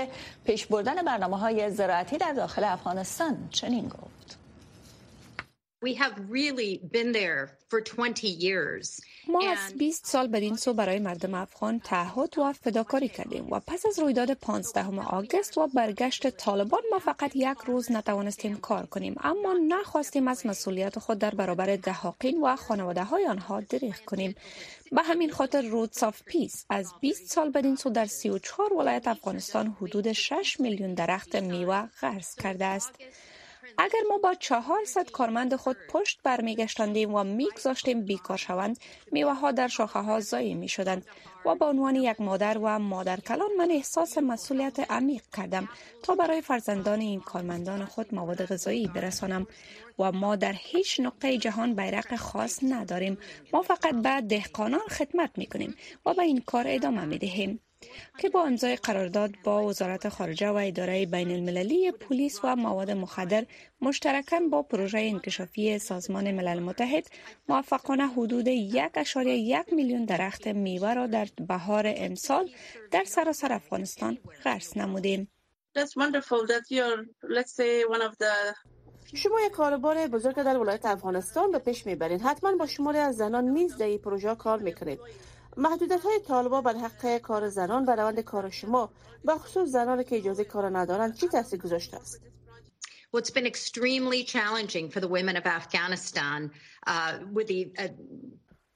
پیش 0.46 0.66
بردن 0.66 0.96
برنامه 1.06 1.38
های 1.38 1.70
زراعتی 1.70 2.18
در 2.18 2.34
داخل 2.34 2.64
افغانستان 2.64 3.38
چنین 3.52 3.88
گفت. 3.88 4.13
ما 9.28 9.52
از 9.52 9.74
20 9.78 10.06
سال 10.06 10.28
بدین 10.28 10.56
سو 10.56 10.74
برای 10.74 11.00
مردم 11.00 11.34
افغان 11.34 11.80
تعهد 11.80 12.40
و 12.40 12.54
فداکاری 12.54 13.08
کردیم 13.08 13.48
و 13.52 13.60
پس 13.60 13.86
از 13.86 14.00
رویداد 14.00 14.34
15 14.34 15.00
آگست 15.00 15.58
و 15.58 15.68
برگشت 15.68 16.30
طالبان 16.30 16.82
ما 16.92 17.00
فقط 17.00 17.36
یک 17.36 17.58
روز 17.66 17.92
نتوانستیم 17.92 18.58
کار 18.58 18.86
کنیم 18.86 19.16
اما 19.24 19.54
نخواستیم 19.68 20.28
از 20.28 20.46
مسئولیت 20.46 21.00
خود 21.00 21.18
در 21.20 21.36
برابر 21.36 21.76
دهاقین 21.76 22.42
و 22.42 22.56
خانواده 22.56 23.04
های 23.04 23.26
آنها 23.26 23.62
دریغ 23.62 23.96
کنیم. 24.06 24.36
به 24.92 25.02
همین 25.02 25.32
خاطر 25.32 25.62
Roots 25.62 26.04
of 26.04 26.22
Peace 26.26 26.66
از 26.70 26.94
20 27.02 27.32
سال 27.32 27.50
بدین 27.50 27.76
سو 27.76 27.90
در 27.90 28.06
34 28.06 28.74
ولایت 28.74 29.08
افغانستان 29.08 29.78
حدود 29.82 30.12
6 30.12 30.60
میلیون 30.60 30.94
درخت 30.94 31.36
میوه 31.36 31.88
غرس 32.02 32.36
کرده 32.36 32.66
است. 32.66 32.92
اگر 33.78 34.00
ما 34.10 34.18
با 34.18 34.34
400 34.34 35.12
کارمند 35.12 35.56
خود 35.56 35.78
پشت 35.90 36.20
برمیگشتیم 36.24 37.14
و 37.14 37.24
میگذاشتیم 37.24 38.06
بیکار 38.06 38.38
شوند 38.38 38.78
میوه 39.12 39.34
ها 39.34 39.52
در 39.52 39.68
شاخه 39.68 40.00
ها 40.00 40.20
ضایع 40.20 40.54
می 40.54 40.68
شدند 40.68 41.06
و 41.46 41.56
به 41.56 41.66
عنوان 41.66 41.96
یک 41.96 42.22
مادر 42.22 42.58
و 42.58 42.80
مادر 42.80 43.20
کلان 43.20 43.50
من 43.58 43.72
احساس 43.72 44.18
مسئولیت 44.18 44.92
عمیق 44.92 45.24
کردم 45.38 45.70
تا 46.04 46.16
برای 46.16 46.42
فرزندان 46.42 47.00
این 47.00 47.20
کارمندان 47.20 47.86
خود 47.86 48.16
مواد 48.16 48.46
غذایی 48.46 48.88
برسانم 48.88 49.48
و 50.00 50.12
ما 50.12 50.36
در 50.36 50.54
هیچ 50.58 51.00
نقطه 51.00 51.38
جهان 51.38 51.76
بیرق 51.76 52.16
خاص 52.16 52.60
نداریم. 52.64 53.18
ما 53.54 53.62
فقط 53.62 53.96
به 53.96 54.22
دهقانان 54.22 54.88
خدمت 54.90 55.32
می 55.38 55.46
کنیم 55.46 55.76
و 56.06 56.14
به 56.14 56.22
این 56.22 56.42
کار 56.42 56.66
ادامه 56.68 57.06
می 57.06 57.18
دهیم 57.18 57.60
که 58.18 58.30
با 58.30 58.44
امضای 58.44 58.76
قرارداد 58.76 59.32
با 59.44 59.64
وزارت 59.64 60.10
خارجه 60.10 60.50
و 60.50 60.56
اداره 60.56 61.06
بین 61.06 61.32
المللی 61.32 61.92
پلیس 61.92 62.40
و 62.44 62.56
مواد 62.56 62.92
مخدر 62.92 63.46
مشترکاً 63.82 64.40
با 64.52 64.62
پروژه 64.62 65.00
انکشافی 65.00 65.80
سازمان 65.80 66.32
ملل 66.32 66.60
متحد 66.60 67.08
موفقانه 67.50 68.08
حدود 68.08 68.48
یک 68.48 68.84
میلیون 69.72 70.06
درخت 70.06 70.48
میوه 70.48 70.94
را 70.94 71.08
در 71.08 71.28
بهار 71.48 71.84
امسال 71.88 72.50
در 72.92 73.04
سراسر 73.04 73.54
افغانستان 73.54 74.18
غرس 74.44 74.78
نمودیم. 74.78 75.32
شما 79.16 79.42
یک 79.42 79.52
کاربار 79.52 80.08
بزرگ 80.08 80.36
در 80.36 80.58
ولایت 80.58 80.86
افغانستان 80.86 81.52
به 81.52 81.60
پیش 81.60 81.86
می‌برید 81.86 82.22
حتما 82.22 82.56
با 82.56 82.66
شماری 82.66 82.98
از 82.98 83.16
زنان 83.16 83.46
نیز 83.46 83.78
در 83.78 83.86
این 83.86 83.98
پروژه 83.98 84.36
کار 84.36 84.60
می‌کنید 84.60 85.00
محدودیت 85.58 86.02
های 86.02 86.20
طالبا 86.20 86.62
بر 86.62 86.74
حق 86.74 87.18
کار 87.18 87.50
زنان 87.50 87.86
و 87.86 87.90
روند 87.90 88.20
کار 88.20 88.50
شما 88.50 88.94
به 89.26 89.36
خصوص 89.36 89.70
زنان 89.70 90.04
که 90.04 90.18
اجازه 90.18 90.44
کار 90.44 90.78
ندارند 90.78 91.16
چی 91.16 91.28
تاثیر 91.28 91.60
گذاشته 91.60 91.98
است؟ 91.98 92.22
Well, 93.14 93.22
been 93.36 93.46
extremely 93.46 94.24
challenging 94.24 94.90
for 94.90 95.00
the 95.00 95.08
women 95.08 95.36
of 95.38 95.46
Afghanistan 95.46 96.50
uh, 96.88 97.20
with 97.32 97.46
the 97.46 97.72
uh, 97.78 97.90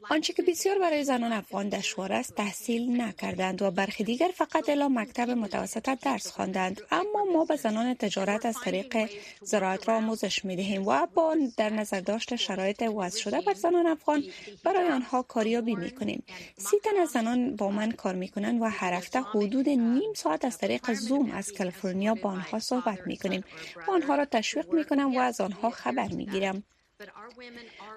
آنچه 0.09 0.33
که 0.33 0.43
بسیار 0.43 0.79
برای 0.79 1.03
زنان 1.03 1.31
افغان 1.31 1.69
دشوار 1.69 2.13
است 2.13 2.35
تحصیل 2.35 3.01
نکردند 3.01 3.61
و 3.61 3.71
برخی 3.71 4.03
دیگر 4.03 4.31
فقط 4.35 4.69
الا 4.69 4.89
مکتب 4.89 5.29
متوسط 5.29 5.99
درس 6.01 6.31
خواندند. 6.31 6.81
اما 6.91 7.25
ما 7.33 7.45
به 7.45 7.55
زنان 7.55 7.93
تجارت 7.93 8.45
از 8.45 8.55
طریق 8.63 9.09
زراعت 9.41 9.89
را 9.89 9.95
آموزش 9.95 10.45
می 10.45 10.55
دهیم 10.55 10.87
و 10.87 11.05
با 11.13 11.35
در 11.57 11.69
نظر 11.69 11.99
داشت 11.99 12.35
شرایط 12.35 12.81
وضع 12.81 13.19
شده 13.19 13.41
بر 13.41 13.53
زنان 13.53 13.87
افغان 13.87 14.23
برای 14.63 14.89
آنها 14.89 15.21
کاریابی 15.21 15.75
می 15.75 15.91
کنیم 15.91 16.23
سی 16.57 16.77
تن 16.83 16.97
از 17.01 17.09
زنان 17.09 17.55
با 17.55 17.69
من 17.69 17.91
کار 17.91 18.15
می 18.15 18.27
کنند 18.27 18.61
و 18.61 18.65
هر 18.65 18.93
هفته 18.93 19.21
حدود 19.21 19.69
نیم 19.69 20.13
ساعت 20.15 20.45
از 20.45 20.57
طریق 20.57 20.93
زوم 20.93 21.31
از 21.31 21.53
کالیفرنیا 21.53 22.15
با 22.15 22.29
آنها 22.29 22.59
صحبت 22.59 22.99
می 23.05 23.17
کنیم 23.17 23.43
و 23.87 23.91
آنها 23.91 24.15
را 24.15 24.25
تشویق 24.25 24.73
می 24.73 24.85
کنم 24.85 25.15
و 25.15 25.19
از 25.19 25.41
آنها 25.41 25.69
خبر 25.69 26.07
می 26.07 26.25
گیرم 26.25 26.63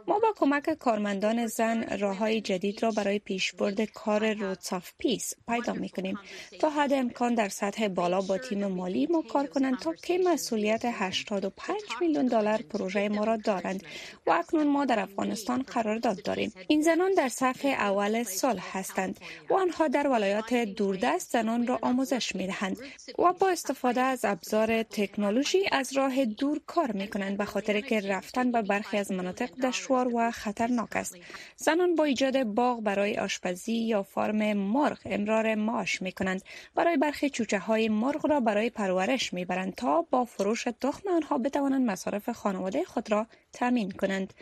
ما 0.06 0.18
با 0.18 0.34
کمک 0.36 0.70
کارمندان 0.70 1.46
زن 1.46 1.98
راه 1.98 2.16
های 2.16 2.40
جدید 2.40 2.82
را 2.82 2.90
برای 2.90 3.18
پیشبرد 3.18 3.80
کار 3.80 4.34
Roots 4.34 4.72
of 4.72 4.92
Peace 4.98 5.34
پیدا 5.48 5.72
می 5.72 5.88
کنیم 5.88 6.18
تا 6.60 6.70
حد 6.70 6.92
امکان 6.92 7.34
در 7.34 7.48
سطح 7.48 7.88
بالا 7.88 8.20
با 8.20 8.38
تیم 8.38 8.66
مالی 8.66 9.06
ما 9.06 9.22
کار 9.22 9.46
کنند 9.46 9.78
تا 9.78 9.94
که 9.94 10.18
مسئولیت 10.24 10.82
85 10.84 11.80
میلیون 12.00 12.26
دلار 12.26 12.62
پروژه 12.62 13.08
ما 13.08 13.24
را 13.24 13.36
دارند 13.36 13.82
و 14.26 14.30
اکنون 14.30 14.66
ما 14.66 14.84
در 14.84 15.00
افغانستان 15.00 15.62
قرارداد 15.62 16.22
داریم 16.22 16.52
این 16.68 16.82
زنان 16.82 17.14
در 17.14 17.28
صف 17.28 17.64
اول 17.64 18.22
سال 18.22 18.58
هستند 18.58 19.20
و 19.50 19.54
آنها 19.54 19.88
در 19.88 20.08
ولایات 20.08 20.54
دوردست 20.54 21.30
زنان 21.30 21.66
را 21.66 21.78
آموزش 21.82 22.36
می 22.36 22.46
دهند 22.46 22.78
و 23.18 23.32
با 23.32 23.48
استفاده 23.48 24.00
از 24.00 24.24
ابزار 24.24 24.82
تکنولوژی 24.82 25.64
از 25.72 25.96
راه 25.96 26.24
دور 26.24 26.60
کار 26.66 26.92
می 26.92 27.08
کنند 27.08 27.36
به 27.36 27.44
خاطر 27.44 27.80
که 27.80 28.00
رفتن 28.00 28.52
به 28.52 28.62
برخی 28.62 28.89
از 28.98 29.12
مناطق 29.12 29.50
دشوار 29.50 30.14
و 30.14 30.30
خطرناک 30.30 30.96
است. 30.96 31.16
زنان 31.56 31.94
با 31.94 32.04
ایجاد 32.04 32.42
باغ 32.44 32.82
برای 32.82 33.18
آشپزی 33.18 33.72
یا 33.72 34.02
فارم 34.02 34.52
مرغ 34.52 34.98
امرار 35.04 35.54
معاش 35.54 36.02
می 36.02 36.12
کنند 36.12 36.42
برای 36.74 36.96
برخی 36.96 37.30
چوچه 37.30 37.58
های 37.58 37.88
مرغ 37.88 38.26
را 38.26 38.40
برای 38.40 38.70
پرورش 38.70 39.32
می 39.32 39.44
برند 39.44 39.74
تا 39.74 40.02
با 40.02 40.24
فروش 40.24 40.64
تخم 40.80 41.08
آنها 41.08 41.38
بتوانند 41.38 41.90
مصارف 41.90 42.30
خانواده 42.30 42.84
خود 42.84 43.12
را 43.12 43.26
تامین 43.52 43.90
کنند. 43.90 44.34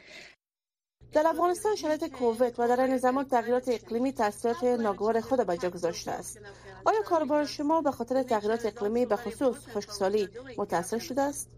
در 1.12 1.26
افغانستان 1.26 1.76
شرایط 1.76 2.04
کووید 2.04 2.54
و 2.60 2.68
در 2.68 2.80
این 2.80 2.96
زمان 2.96 3.24
تغییرات 3.24 3.68
اقلیمی 3.68 4.12
تاثیرات 4.12 4.64
ناگوار 4.64 5.20
خود 5.20 5.46
به 5.46 5.56
جا 5.56 5.70
گذاشته 5.70 6.10
است. 6.10 6.38
آیا 6.84 7.02
کاربار 7.02 7.44
شما 7.44 7.80
به 7.80 7.90
خاطر 7.90 8.22
تغییرات 8.22 8.66
اقلیمی 8.66 9.06
به 9.06 9.16
خصوص 9.16 9.56
خشکسالی 9.68 10.28
متاثر 10.58 10.98
شده 10.98 11.22
است؟ 11.22 11.50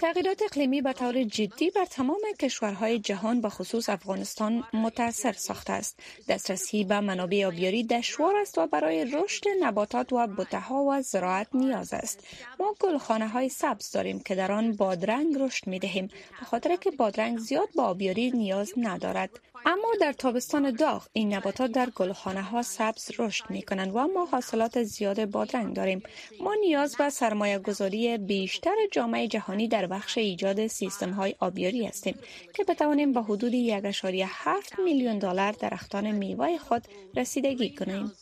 تغییرات 0.00 0.42
اقلیمی 0.42 0.82
به 0.82 0.92
طور 0.92 1.22
جدی 1.24 1.70
بر 1.70 1.84
تمام 1.84 2.20
کشورهای 2.40 2.98
جهان 2.98 3.40
به 3.40 3.48
خصوص 3.48 3.88
افغانستان 3.88 4.64
متاثر 4.72 5.32
ساخته 5.32 5.72
است. 5.72 5.98
دسترسی 6.28 6.84
به 6.84 7.00
منابع 7.00 7.46
آبیاری 7.46 7.84
دشوار 7.84 8.36
است 8.36 8.58
و 8.58 8.66
برای 8.66 9.04
رشد 9.04 9.44
نباتات 9.60 10.12
و 10.12 10.26
بوته 10.26 10.68
و 10.72 11.02
زراعت 11.02 11.48
نیاز 11.54 11.92
است. 11.92 12.18
ما 12.60 12.74
گلخانه 12.80 13.28
های 13.28 13.48
سبز 13.48 13.90
داریم 13.90 14.20
که 14.20 14.34
در 14.34 14.52
آن 14.52 14.72
بادرنگ 14.72 15.36
رشد 15.38 15.66
می 15.66 15.78
دهیم 15.78 16.06
به 16.40 16.46
خاطر 16.46 16.76
که 16.76 16.90
بادرنگ 16.90 17.38
زیاد 17.38 17.68
به 17.76 17.82
آبیاری 17.82 18.30
نیاز 18.30 18.72
ندارد. 18.76 19.30
اما 19.66 19.88
در 20.00 20.12
تابستان 20.12 20.70
داغ 20.70 21.06
این 21.12 21.34
نباتات 21.34 21.72
در 21.72 21.90
گلخانه 21.90 22.42
ها 22.42 22.62
سبز 22.62 23.10
رشد 23.18 23.50
می 23.50 23.62
کنند 23.62 23.96
و 23.96 24.06
ما 24.06 24.24
حاصلات 24.24 24.82
زیاد 24.82 25.24
بادرنگ 25.24 25.76
داریم. 25.76 26.02
ما 26.40 26.54
نیاز 26.54 26.96
به 26.96 27.10
سرمایه 27.10 27.58
گذاری 27.58 28.18
بیشتر 28.18 28.74
جامعه 28.92 29.28
جهانی 29.28 29.68
در 29.68 29.86
بخش 29.86 30.18
ایجاد 30.18 30.66
سیستم 30.66 31.10
های 31.10 31.34
آبیاری 31.38 31.86
هستیم 31.86 32.14
که 32.54 32.64
بتوانیم 32.64 33.12
به 33.12 33.22
حدود 33.22 33.52
1.7 33.52 34.78
میلیون 34.84 35.18
دلار 35.18 35.52
درختان 35.52 36.10
میوه 36.10 36.58
خود 36.58 36.88
رسیدگی 37.16 37.74
کنیم. 37.74 38.12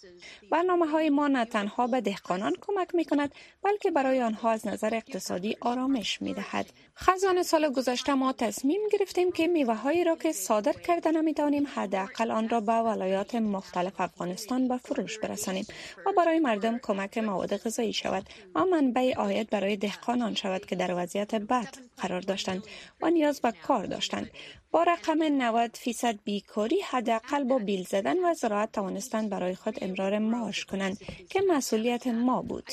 برنامه 0.51 0.87
های 0.87 1.11
ما 1.11 1.29
نه 1.29 1.45
تنها 1.45 1.87
به 1.87 2.01
دهقانان 2.01 2.53
کمک 2.61 2.95
می 2.95 3.05
کند 3.05 3.35
بلکه 3.63 3.91
برای 3.91 4.23
آنها 4.23 4.51
از 4.51 4.67
نظر 4.67 4.95
اقتصادی 4.95 5.57
آرامش 5.61 6.23
می 6.23 6.35
دهد 6.35 6.67
خزان 6.97 7.43
سال 7.43 7.73
گذشته 7.73 8.15
ما 8.15 8.33
تصمیم 8.33 8.81
گرفتیم 8.93 9.33
که 9.33 9.47
میوه 9.47 10.03
را 10.03 10.17
که 10.17 10.33
صادر 10.33 10.73
کرده 10.73 11.11
نمی 11.29 11.35
توانیم 11.35 11.67
حداقل 11.75 12.31
آن 12.31 12.49
را 12.49 12.61
به 12.61 12.73
ولایات 12.73 13.35
مختلف 13.35 14.01
افغانستان 14.01 14.69
به 14.69 14.77
فروش 14.77 15.19
برسانیم 15.19 15.67
و 16.07 16.13
برای 16.17 16.39
مردم 16.39 16.79
کمک 16.79 17.19
مواد 17.19 17.57
غذایی 17.57 17.93
شود 17.93 18.29
و 18.55 18.65
منبع 18.65 19.15
آید 19.17 19.51
برای 19.51 19.77
دهقانان 19.77 20.35
شود 20.35 20.67
که 20.67 20.77
در 20.77 20.95
وضعیت 20.97 21.35
بد 21.35 21.77
قرار 21.97 22.21
داشتند 22.21 22.63
و 23.03 23.11
نیاز 23.11 23.41
به 23.41 23.53
کار 23.53 23.87
داشتند. 23.87 24.31
با 24.71 24.83
رقم 24.83 25.23
90 25.23 25.77
فیصد 25.77 26.19
بیکاری 26.25 26.81
حداقل 26.81 27.45
با 27.45 27.59
بیل 27.59 27.85
زدن 27.85 28.25
و 28.25 28.35
زراعت 28.35 28.73
توانستند 28.73 29.31
برای 29.31 29.55
خود 29.55 29.79
امرار 29.83 30.19
معاش 30.19 30.65
کنند 30.65 30.99
که 31.31 31.43
مسئولیت 31.49 32.07
ما 32.07 32.43
بود. 32.43 32.71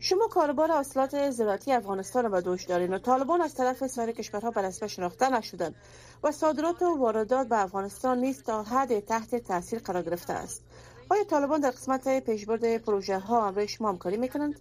شما 0.00 0.28
کاربار 0.28 0.72
اصلات 0.72 1.30
زراعتی 1.30 1.72
افغانستان 1.72 2.24
را 2.24 2.30
به 2.30 2.40
دوش 2.40 2.64
دارین 2.64 2.94
و 2.94 2.98
طالبان 2.98 3.40
از 3.40 3.54
طرف 3.54 3.86
سایر 3.86 4.12
کشورها 4.12 4.50
به 4.50 4.62
رسمیت 4.62 4.90
شناخته 4.90 5.30
نشدند 5.30 5.74
و 6.22 6.32
صادرات 6.32 6.82
و 6.82 6.98
واردات 6.98 7.48
به 7.48 7.62
افغانستان 7.62 8.18
نیست 8.18 8.44
تا 8.44 8.62
حد 8.62 9.00
تحت 9.00 9.36
تاثیر 9.36 9.78
قرار 9.78 10.02
گرفته 10.02 10.32
است. 10.32 10.62
آیا 11.08 11.24
طالبان 11.24 11.60
در 11.60 11.70
قسمت 11.70 12.20
پیشبرد 12.26 12.76
پروژه 12.76 13.18
ها 13.18 13.48
همراه 13.48 13.66
شما 13.66 13.88
همکاری 13.88 14.16
می‌کنند 14.16 14.60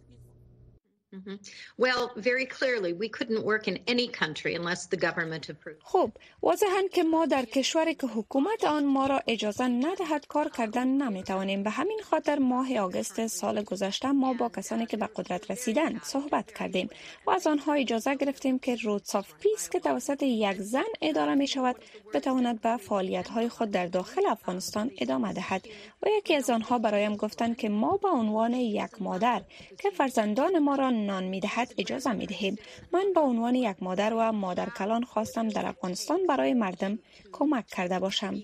خب 5.84 6.12
واضحا 6.42 6.82
که 6.94 7.04
ما 7.04 7.26
در 7.26 7.46
کشوری 7.46 7.96
که 7.96 8.08
حکومت 8.08 8.64
آن 8.64 8.86
ما 8.86 9.08
را 9.08 9.22
اجازه 9.28 9.68
ندهد 9.68 10.28
کار 10.28 10.50
کردن 10.50 10.88
نمی 10.88 11.24
توانیم 11.24 11.64
به 11.64 11.70
همین 11.70 12.00
خاطر 12.04 12.40
ماه 12.40 12.78
آگست 12.78 13.28
سال 13.28 13.64
گذشته 13.64 14.12
ما 14.12 14.34
با 14.34 14.50
کسانی 14.50 14.86
که 14.86 14.98
به 14.98 15.08
قدرت 15.16 15.52
رسیدن 15.52 16.00
صحبت 16.04 16.54
کردیم 16.54 16.90
و 17.28 17.32
از 17.32 17.48
آنها 17.48 17.74
اجازه 17.74 18.16
گرفتیم 18.16 18.60
که 18.60 18.76
Roots 18.76 19.16
of 19.16 19.34
Peace 19.40 19.70
که 19.70 19.80
توسط 19.80 20.24
یک 20.24 20.58
زن 20.58 20.84
اداره 21.02 21.36
می 21.36 21.48
شود 21.48 21.76
بتواند 22.14 22.62
به 22.62 22.78
فعالیت 22.78 23.28
های 23.28 23.50
خود 23.50 23.72
در 23.72 23.86
داخل 23.86 24.26
افغانستان 24.28 24.92
ادامه 24.98 25.34
دهد. 25.34 25.66
و 26.04 26.08
یکی 26.18 26.36
از 26.36 26.50
آنها 26.50 26.80
برایم 26.80 27.16
گفتند 27.16 27.58
که 27.58 27.70
ما 27.70 27.98
به 27.98 28.10
عنوان 28.10 28.54
یک 28.54 29.02
مادر 29.02 29.42
که 29.80 29.90
فرزندان 29.90 30.60
ما 30.60 30.76
را 30.76 30.90
نان 31.06 31.24
می‌دهد 31.24 31.74
اجازه 31.78 32.12
می‌دهیم 32.12 32.58
من 32.92 33.14
به 33.16 33.20
عنوان 33.20 33.56
یک 33.56 33.76
مادر 33.82 34.14
و 34.14 34.32
مادر 34.32 34.70
کلان 34.70 35.04
خواستم 35.04 35.48
در 35.48 35.66
افغانستان 35.66 36.28
برای 36.28 36.54
مردم 36.54 37.00
کمک 37.32 37.68
کرده 37.68 38.00
باشم. 38.00 38.36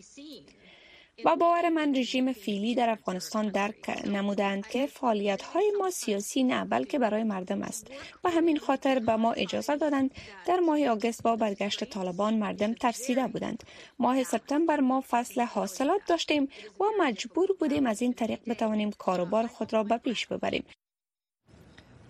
و 1.25 1.35
باور 1.35 1.69
من 1.69 1.95
رژیم 1.95 2.33
فیلی 2.33 2.75
در 2.75 2.89
افغانستان 2.89 3.49
درک 3.49 4.07
نمودند 4.07 4.67
که 4.67 4.87
فعالیت 4.87 5.41
های 5.41 5.71
ما 5.79 5.89
سیاسی 5.89 6.43
نه 6.43 6.65
بلکه 6.65 6.99
برای 6.99 7.23
مردم 7.23 7.61
است. 7.61 7.87
و 8.23 8.29
همین 8.29 8.57
خاطر 8.57 8.99
به 8.99 9.15
ما 9.15 9.33
اجازه 9.33 9.75
دادند 9.75 10.11
در 10.47 10.59
ماه 10.59 10.87
آگست 10.87 11.23
با 11.23 11.35
برگشت 11.35 11.83
طالبان 11.83 12.33
مردم 12.33 12.73
ترسیده 12.73 13.27
بودند. 13.27 13.63
ماه 13.99 14.23
سپتامبر 14.23 14.79
ما 14.79 15.03
فصل 15.09 15.41
حاصلات 15.41 16.01
داشتیم 16.07 16.47
و 16.79 16.83
مجبور 16.99 17.47
بودیم 17.59 17.85
از 17.85 18.01
این 18.01 18.13
طریق 18.13 18.39
بتوانیم 18.47 18.91
کاروبار 18.91 19.47
خود 19.47 19.73
را 19.73 19.83
به 19.83 19.97
پیش 19.97 20.27
ببریم. 20.27 20.63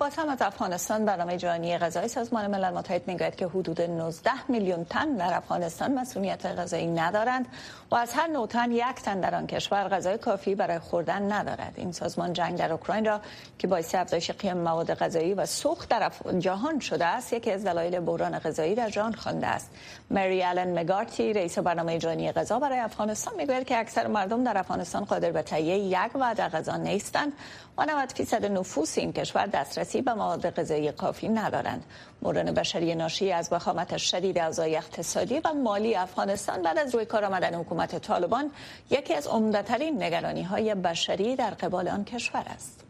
با 0.03 0.09
از 0.31 0.41
افغانستان 0.41 1.05
برنامه 1.05 1.37
جهانی 1.37 1.77
غذایی 1.77 2.07
سازمان 2.07 2.47
ملل 2.47 2.73
متحد 2.73 3.07
می‌گوید 3.07 3.35
که 3.35 3.47
حدود 3.47 3.81
19 3.81 4.31
میلیون 4.47 4.85
تن 4.85 5.15
در 5.15 5.33
افغانستان 5.33 5.93
مسئولیت 5.93 6.45
غذایی 6.45 6.87
ندارند 6.87 7.47
و 7.91 7.95
از 7.95 8.13
هر 8.13 8.27
نوع 8.27 8.47
تن 8.47 8.71
یک 8.71 8.95
تن 9.03 9.19
در 9.19 9.35
آن 9.35 9.47
کشور 9.47 9.87
غذای 9.87 10.17
کافی 10.17 10.55
برای 10.55 10.79
خوردن 10.79 11.31
ندارد. 11.31 11.73
این 11.75 11.91
سازمان 11.91 12.33
جنگ 12.33 12.57
در 12.57 12.71
اوکراین 12.71 13.05
را 13.05 13.21
که 13.59 13.67
باعث 13.67 13.95
افزایش 13.95 14.31
قیم 14.31 14.57
مواد 14.57 14.93
غذایی 14.93 15.33
و 15.33 15.45
سوخت 15.45 15.89
در 15.89 16.11
جهان 16.39 16.79
شده 16.79 17.05
است 17.05 17.33
یکی 17.33 17.51
از 17.51 17.63
دلایل 17.63 17.99
بحران 17.99 18.39
غذایی 18.39 18.75
در 18.75 18.89
جهان 18.89 19.13
خوانده 19.13 19.47
است. 19.47 19.71
مری 20.11 20.43
آلن 20.43 20.79
مگارتی 20.79 21.33
رئیس 21.33 21.59
برنامه 21.59 21.99
جهانی 21.99 22.31
غذا 22.31 22.59
برای 22.59 22.79
افغانستان 22.79 23.35
می‌گوید 23.35 23.67
که 23.67 23.79
اکثر 23.79 24.07
مردم 24.07 24.43
در 24.43 24.57
افغانستان 24.57 25.05
قادر 25.05 25.31
به 25.31 25.41
تهیه 25.41 25.77
یک 25.77 26.15
وعده 26.15 26.47
غذا 26.47 26.77
نیستند. 26.77 27.33
و 27.77 27.85
90 27.85 28.11
فیصد 28.11 28.45
نفوس 28.45 28.97
این 28.97 29.13
کشور 29.13 29.45
دسترسی 29.45 30.01
به 30.01 30.13
مواد 30.13 30.49
غذایی 30.49 30.91
کافی 30.91 31.29
ندارند. 31.29 31.83
مورد 32.21 32.53
بشری 32.53 32.95
ناشی 32.95 33.31
از 33.31 33.49
وخامت 33.51 33.97
شدید 33.97 34.37
اوضاع 34.37 34.67
اقتصادی 34.67 35.39
و 35.39 35.53
مالی 35.53 35.95
افغانستان 35.95 36.61
بعد 36.61 36.77
از 36.77 36.95
روی 36.95 37.05
کار 37.05 37.25
آمدن 37.25 37.53
حکومت 37.53 37.99
طالبان 37.99 38.51
یکی 38.89 39.13
از 39.13 39.27
عمدهترین 39.27 40.03
نگرانی 40.03 40.43
های 40.43 40.75
بشری 40.75 41.35
در 41.35 41.49
قبال 41.49 41.87
آن 41.87 42.05
کشور 42.05 42.45
است. 42.47 42.83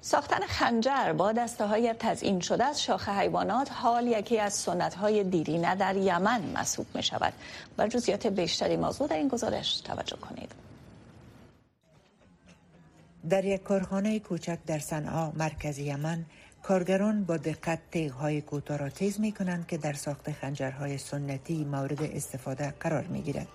ساختن 0.00 0.40
خنجر 0.40 1.12
با 1.12 1.32
دسته 1.32 1.66
های 1.66 1.94
تزئین 1.98 2.40
شده 2.40 2.64
از 2.64 2.82
شاخ 2.82 3.08
حیوانات 3.08 3.72
حال 3.72 4.06
یکی 4.06 4.38
از 4.38 4.54
سنت 4.54 4.94
های 4.94 5.24
دیرینه 5.24 5.74
در 5.74 5.96
یمن 5.96 6.40
محسوب 6.40 6.86
می 6.94 7.02
شود 7.02 7.32
و 7.78 7.88
جزئیات 7.88 8.26
بیشتری 8.26 8.76
موضوع 8.76 9.08
در 9.08 9.16
این 9.16 9.28
گزارش 9.28 9.80
توجه 9.80 10.16
کنید. 10.16 10.71
در 13.30 13.44
یک 13.44 13.62
کارخانه 13.62 14.18
کوچک 14.18 14.58
در 14.66 14.78
صنعا 14.78 15.30
مرکز 15.30 15.78
یمن 15.78 16.24
کارگران 16.62 17.24
با 17.24 17.36
دقت 17.36 17.78
تیغ 17.90 18.12
های 18.12 18.40
کوتاه 18.40 18.76
را 18.76 18.88
تیز 18.88 19.20
می 19.20 19.32
کنند 19.32 19.66
که 19.66 19.76
در 19.76 19.92
ساخت 19.92 20.32
خنجرهای 20.32 20.98
سنتی 20.98 21.64
مورد 21.64 22.02
استفاده 22.02 22.74
قرار 22.80 23.04
می 23.04 23.22
گیرد. 23.22 23.48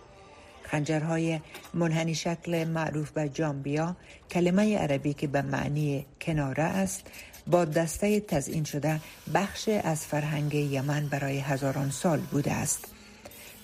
خنجرهای 0.64 1.40
منحنی 1.74 2.16
شکل 2.16 2.64
معروف 2.64 3.12
به 3.12 3.30
جامبیا 3.30 3.96
کلمه 4.32 4.78
عربی 4.78 5.14
که 5.14 5.28
به 5.28 5.42
معنی 5.42 6.06
کناره 6.22 6.64
است 6.64 7.04
با 7.48 7.66
دسته 7.66 8.20
تزئین 8.20 8.64
شده 8.64 9.00
بخش 9.34 9.70
از 9.70 10.06
فرهنگ 10.06 10.54
یمن 10.54 11.08
برای 11.08 11.40
هزاران 11.40 11.90
سال 11.90 12.20
بوده 12.20 12.54
است. 12.54 12.86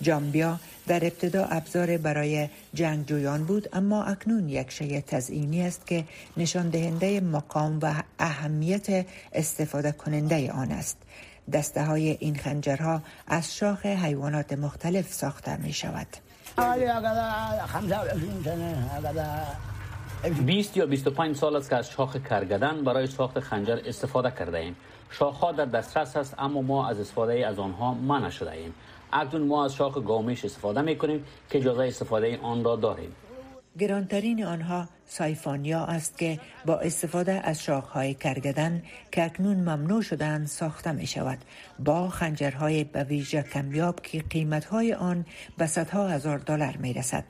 جامبیا 0.02 0.60
در 0.86 1.04
ابتدا 1.04 1.44
ابزار 1.44 1.96
برای 1.96 2.48
جنگجویان 2.74 3.44
بود 3.44 3.68
اما 3.72 4.04
اکنون 4.04 4.48
یک 4.48 4.70
شی 4.70 5.00
تزئینی 5.00 5.62
است 5.62 5.86
که 5.86 6.04
نشان 6.36 6.68
دهنده 6.68 7.20
مقام 7.20 7.78
و 7.82 7.94
اهمیت 8.18 9.06
استفاده 9.32 9.92
کننده 9.92 10.52
آن 10.52 10.70
است 10.70 10.96
دسته 11.52 11.84
های 11.84 12.16
این 12.20 12.36
خنجرها 12.36 13.02
از 13.26 13.56
شاخ 13.56 13.86
حیوانات 13.86 14.52
مختلف 14.52 15.12
ساخته 15.12 15.56
می 15.56 15.72
شود 15.72 16.06
20 20.46 20.76
یا 20.76 20.86
25 20.86 21.36
سال 21.36 21.56
است 21.56 21.70
که 21.70 21.76
از 21.76 21.90
شاخ 21.90 22.16
کرگدن 22.30 22.84
برای 22.84 23.06
ساخت 23.06 23.40
خنجر 23.40 23.78
استفاده 23.86 24.30
کرده 24.30 24.58
ایم. 24.58 24.76
شاخ 25.10 25.36
ها 25.36 25.52
در 25.52 25.64
دسترس 25.64 26.16
است 26.16 26.34
اما 26.38 26.62
ما 26.62 26.88
از 26.88 27.00
استفاده 27.00 27.46
از 27.46 27.58
آنها 27.58 27.94
منع 27.94 28.30
شده 28.30 28.52
ایم. 28.52 28.74
اکنون 29.12 29.48
ما 29.48 29.64
از 29.64 29.74
شاخ 29.74 29.98
گامش 29.98 30.44
استفاده 30.44 30.82
می 30.82 30.96
کنیم 30.96 31.24
که 31.50 31.58
اجازه 31.58 31.82
استفاده 31.82 32.38
آن 32.42 32.64
را 32.64 32.76
داریم 32.76 33.12
گرانترین 33.78 34.44
آنها 34.44 34.88
سایفانیا 35.06 35.84
است 35.84 36.18
که 36.18 36.40
با 36.66 36.78
استفاده 36.78 37.32
از 37.32 37.62
شاخهای 37.62 38.14
کرگدن 38.14 38.82
که 39.12 39.24
اکنون 39.24 39.56
ممنوع 39.56 40.02
شدن 40.02 40.46
ساخته 40.46 40.92
می 40.92 41.06
شود 41.06 41.38
با 41.78 42.08
خنجرهای 42.08 42.84
به 42.84 43.04
ویژه 43.04 43.42
کمیاب 43.42 44.00
که 44.00 44.22
قیمتهای 44.30 44.94
آن 44.94 45.26
به 45.58 45.66
صدها 45.66 46.08
هزار 46.08 46.38
دلار 46.38 46.76
می 46.76 46.92
رسد. 46.92 47.24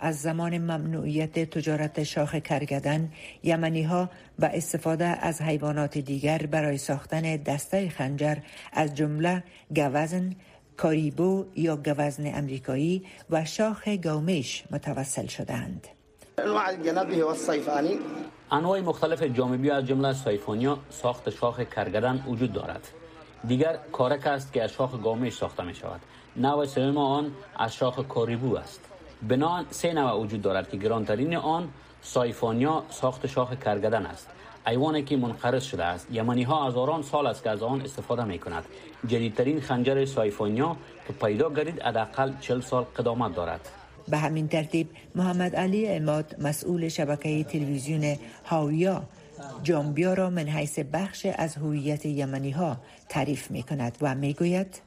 از 0.00 0.20
زمان 0.20 0.58
ممنوعیت 0.58 1.50
تجارت 1.50 2.02
شاخ 2.02 2.34
کرگدن 2.34 3.12
یمنی 3.42 3.82
ها 3.82 4.10
به 4.38 4.50
استفاده 4.54 5.04
از 5.04 5.42
حیوانات 5.42 5.98
دیگر 5.98 6.46
برای 6.46 6.78
ساختن 6.78 7.36
دسته 7.36 7.88
خنجر 7.88 8.36
از 8.72 8.94
جمله 8.94 9.42
گوزن، 9.74 10.36
کاریبو 10.82 11.44
یا 11.56 11.76
گوزن 11.76 12.34
امریکایی 12.34 13.06
و 13.30 13.44
شاخ 13.44 13.88
گومش 13.88 14.64
متوسل 14.70 15.26
شدند. 15.26 15.88
انواع 18.50 18.80
مختلف 18.80 19.22
جامبی 19.22 19.70
از 19.70 19.86
جمله 19.86 20.12
سایفونیا 20.12 20.78
ساخت 20.90 21.30
شاخ 21.30 21.60
کرگدن 21.60 22.24
وجود 22.28 22.52
دارد. 22.52 22.88
دیگر 23.48 23.78
کارک 23.92 24.26
است 24.26 24.52
که 24.52 24.62
از 24.62 24.72
شاخ 24.72 25.02
گامش 25.02 25.32
ساخته 25.32 25.62
می 25.64 25.74
شود. 25.74 26.00
نوع 26.36 26.66
سوم 26.66 26.98
آن 26.98 27.32
از 27.56 27.74
شاخ 27.74 28.06
کاریبو 28.06 28.56
است. 28.56 28.80
بنان 29.28 29.66
سه 29.70 29.92
نوع 29.92 30.22
وجود 30.22 30.42
دارد 30.42 30.70
که 30.70 30.76
گرانترین 30.76 31.36
آن 31.36 31.68
سایفونیا 32.02 32.82
ساخت 32.90 33.26
شاخ 33.26 33.54
کرگدن 33.64 34.06
است. 34.06 34.28
ایوانی 34.66 35.02
که 35.02 35.16
منقرض 35.16 35.64
شده 35.64 35.84
است. 35.84 36.06
یمنی 36.12 36.42
ها 36.42 36.68
هزاران 36.68 37.02
سال 37.02 37.26
است 37.26 37.42
که 37.42 37.50
از 37.50 37.62
آن 37.62 37.80
استفاده 37.80 38.24
می 38.24 38.38
کند 38.38 38.64
جدیدترین 39.06 39.60
خنجر 39.60 40.04
سایفونیا 40.04 40.76
که 41.06 41.12
پیدا 41.12 41.50
گردید 41.50 41.82
حداقل 41.82 42.32
40 42.40 42.60
سال 42.60 42.84
قدامت 42.96 43.34
دارد. 43.34 43.68
به 44.08 44.16
همین 44.16 44.48
ترتیب 44.48 44.88
محمد 45.14 45.56
علی 45.56 45.88
اماد 45.88 46.34
مسئول 46.38 46.88
شبکه 46.88 47.44
تلویزیون 47.44 48.16
هاویا 48.44 49.02
جامبیا 49.62 50.14
را 50.14 50.30
من 50.30 50.48
حیث 50.48 50.78
بخش 50.78 51.26
از 51.34 51.56
هویت 51.56 52.06
یمنی 52.06 52.50
ها 52.50 52.76
تعریف 53.08 53.50
می 53.50 53.62
کند 53.62 53.98
و 54.00 54.14
می 54.14 54.34
گوید 54.34 54.80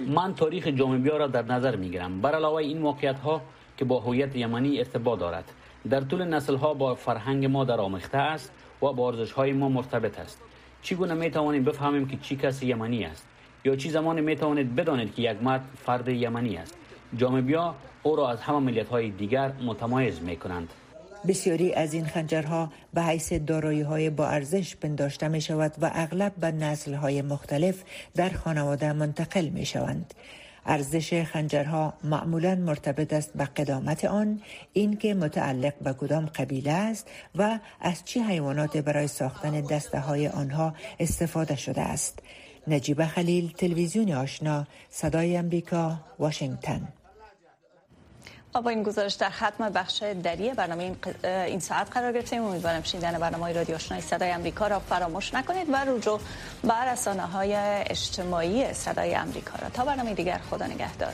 من 0.00 0.34
تاریخ 0.34 0.66
جامبیا 0.66 1.16
را 1.16 1.26
در 1.26 1.42
نظر 1.42 1.76
می 1.76 1.90
گیرم 1.90 2.20
بر 2.20 2.34
علاوه 2.34 2.56
این 2.56 2.78
موقعیت 2.78 3.18
ها 3.18 3.42
که 3.76 3.84
با 3.84 4.00
هویت 4.00 4.36
یمنی 4.36 4.78
ارتباط 4.78 5.18
دارد. 5.18 5.44
در 5.90 6.00
طول 6.00 6.24
نسل 6.24 6.56
ها 6.56 6.74
با 6.74 6.94
فرهنگ 6.94 7.46
ما 7.46 7.64
در 7.64 7.80
آمخته 7.80 8.18
است 8.18 8.52
و 8.82 8.86
با 8.92 9.08
ارزش 9.08 9.32
های 9.32 9.52
ما 9.52 9.68
مرتبط 9.68 10.18
است. 10.18 10.38
چگونه 10.82 11.14
می 11.14 11.30
توانیم 11.30 11.64
بفهمیم 11.64 12.08
که 12.08 12.16
چی 12.16 12.36
کسی 12.36 12.66
یمنی 12.66 13.04
است؟ 13.04 13.26
یا 13.64 13.76
چی 13.76 13.90
زمان 13.90 14.20
می 14.20 14.36
توانید 14.36 14.76
بدانید 14.76 15.14
که 15.14 15.22
یک 15.22 15.42
مرد 15.42 15.64
فرد 15.84 16.08
یمنی 16.08 16.56
است؟ 16.56 16.76
جامبیا 17.16 17.74
او 18.02 18.16
را 18.16 18.30
از 18.30 18.40
همه 18.40 18.58
ملیت 18.58 18.88
های 18.88 19.10
دیگر 19.10 19.52
متمایز 19.62 20.22
می 20.22 20.36
کنند 20.36 20.68
بسیاری 21.28 21.74
از 21.74 21.94
این 21.94 22.06
خنجرها 22.06 22.72
به 22.94 23.02
حیث 23.02 23.32
دارایی 23.32 23.80
های 23.80 24.10
با 24.10 24.26
ارزش 24.26 24.76
پنداشته 24.76 25.28
می 25.28 25.40
شود 25.40 25.72
و 25.80 25.90
اغلب 25.94 26.32
به 26.36 26.52
نسل 26.52 26.94
های 26.94 27.22
مختلف 27.22 27.82
در 28.16 28.28
خانواده 28.28 28.92
منتقل 28.92 29.48
می 29.48 29.66
شوند. 29.66 30.14
ارزش 30.66 31.22
خنجرها 31.22 31.94
معمولا 32.04 32.54
مرتبط 32.54 33.12
است 33.12 33.30
به 33.34 33.44
قدامت 33.44 34.04
آن 34.04 34.40
اینکه 34.72 35.14
متعلق 35.14 35.74
به 35.78 35.92
کدام 35.92 36.26
قبیله 36.26 36.72
است 36.72 37.06
و 37.34 37.58
از 37.80 38.04
چه 38.04 38.22
حیوانات 38.22 38.76
برای 38.76 39.08
ساختن 39.08 39.60
دسته 39.60 40.00
های 40.00 40.28
آنها 40.28 40.74
استفاده 41.00 41.56
شده 41.56 41.80
است. 41.80 42.18
نجیب 42.66 43.04
خلیل 43.04 43.52
تلویزیون 43.52 44.12
آشنا 44.12 44.66
صدای 44.90 45.36
امریکا 45.36 46.00
واشنگتن. 46.18 46.99
با 48.52 48.70
این 48.70 48.82
گزارش 48.82 49.14
در 49.14 49.30
ختم 49.30 49.68
بخش 49.68 50.02
دری 50.02 50.50
برنامه 50.50 50.96
این, 51.46 51.60
ساعت 51.60 51.90
قرار 51.90 52.12
گرفتیم. 52.12 52.44
امیدوارم 52.44 52.82
شنیدن 52.82 53.18
برنامه 53.18 53.52
رادیو 53.52 53.74
آشنای 53.74 54.00
صدای 54.00 54.30
امریکا 54.30 54.66
را 54.66 54.78
فراموش 54.78 55.34
نکنید 55.34 55.68
و 55.68 55.76
رجوع 55.76 56.20
به 56.62 56.74
رسانه 56.74 57.22
های 57.22 57.54
اجتماعی 57.86 58.74
صدای 58.74 59.14
امریکا 59.14 59.58
را. 59.62 59.68
تا 59.68 59.84
برنامه 59.84 60.14
دیگر 60.14 60.40
خدا 60.50 60.66
نگهدار. 60.66 61.12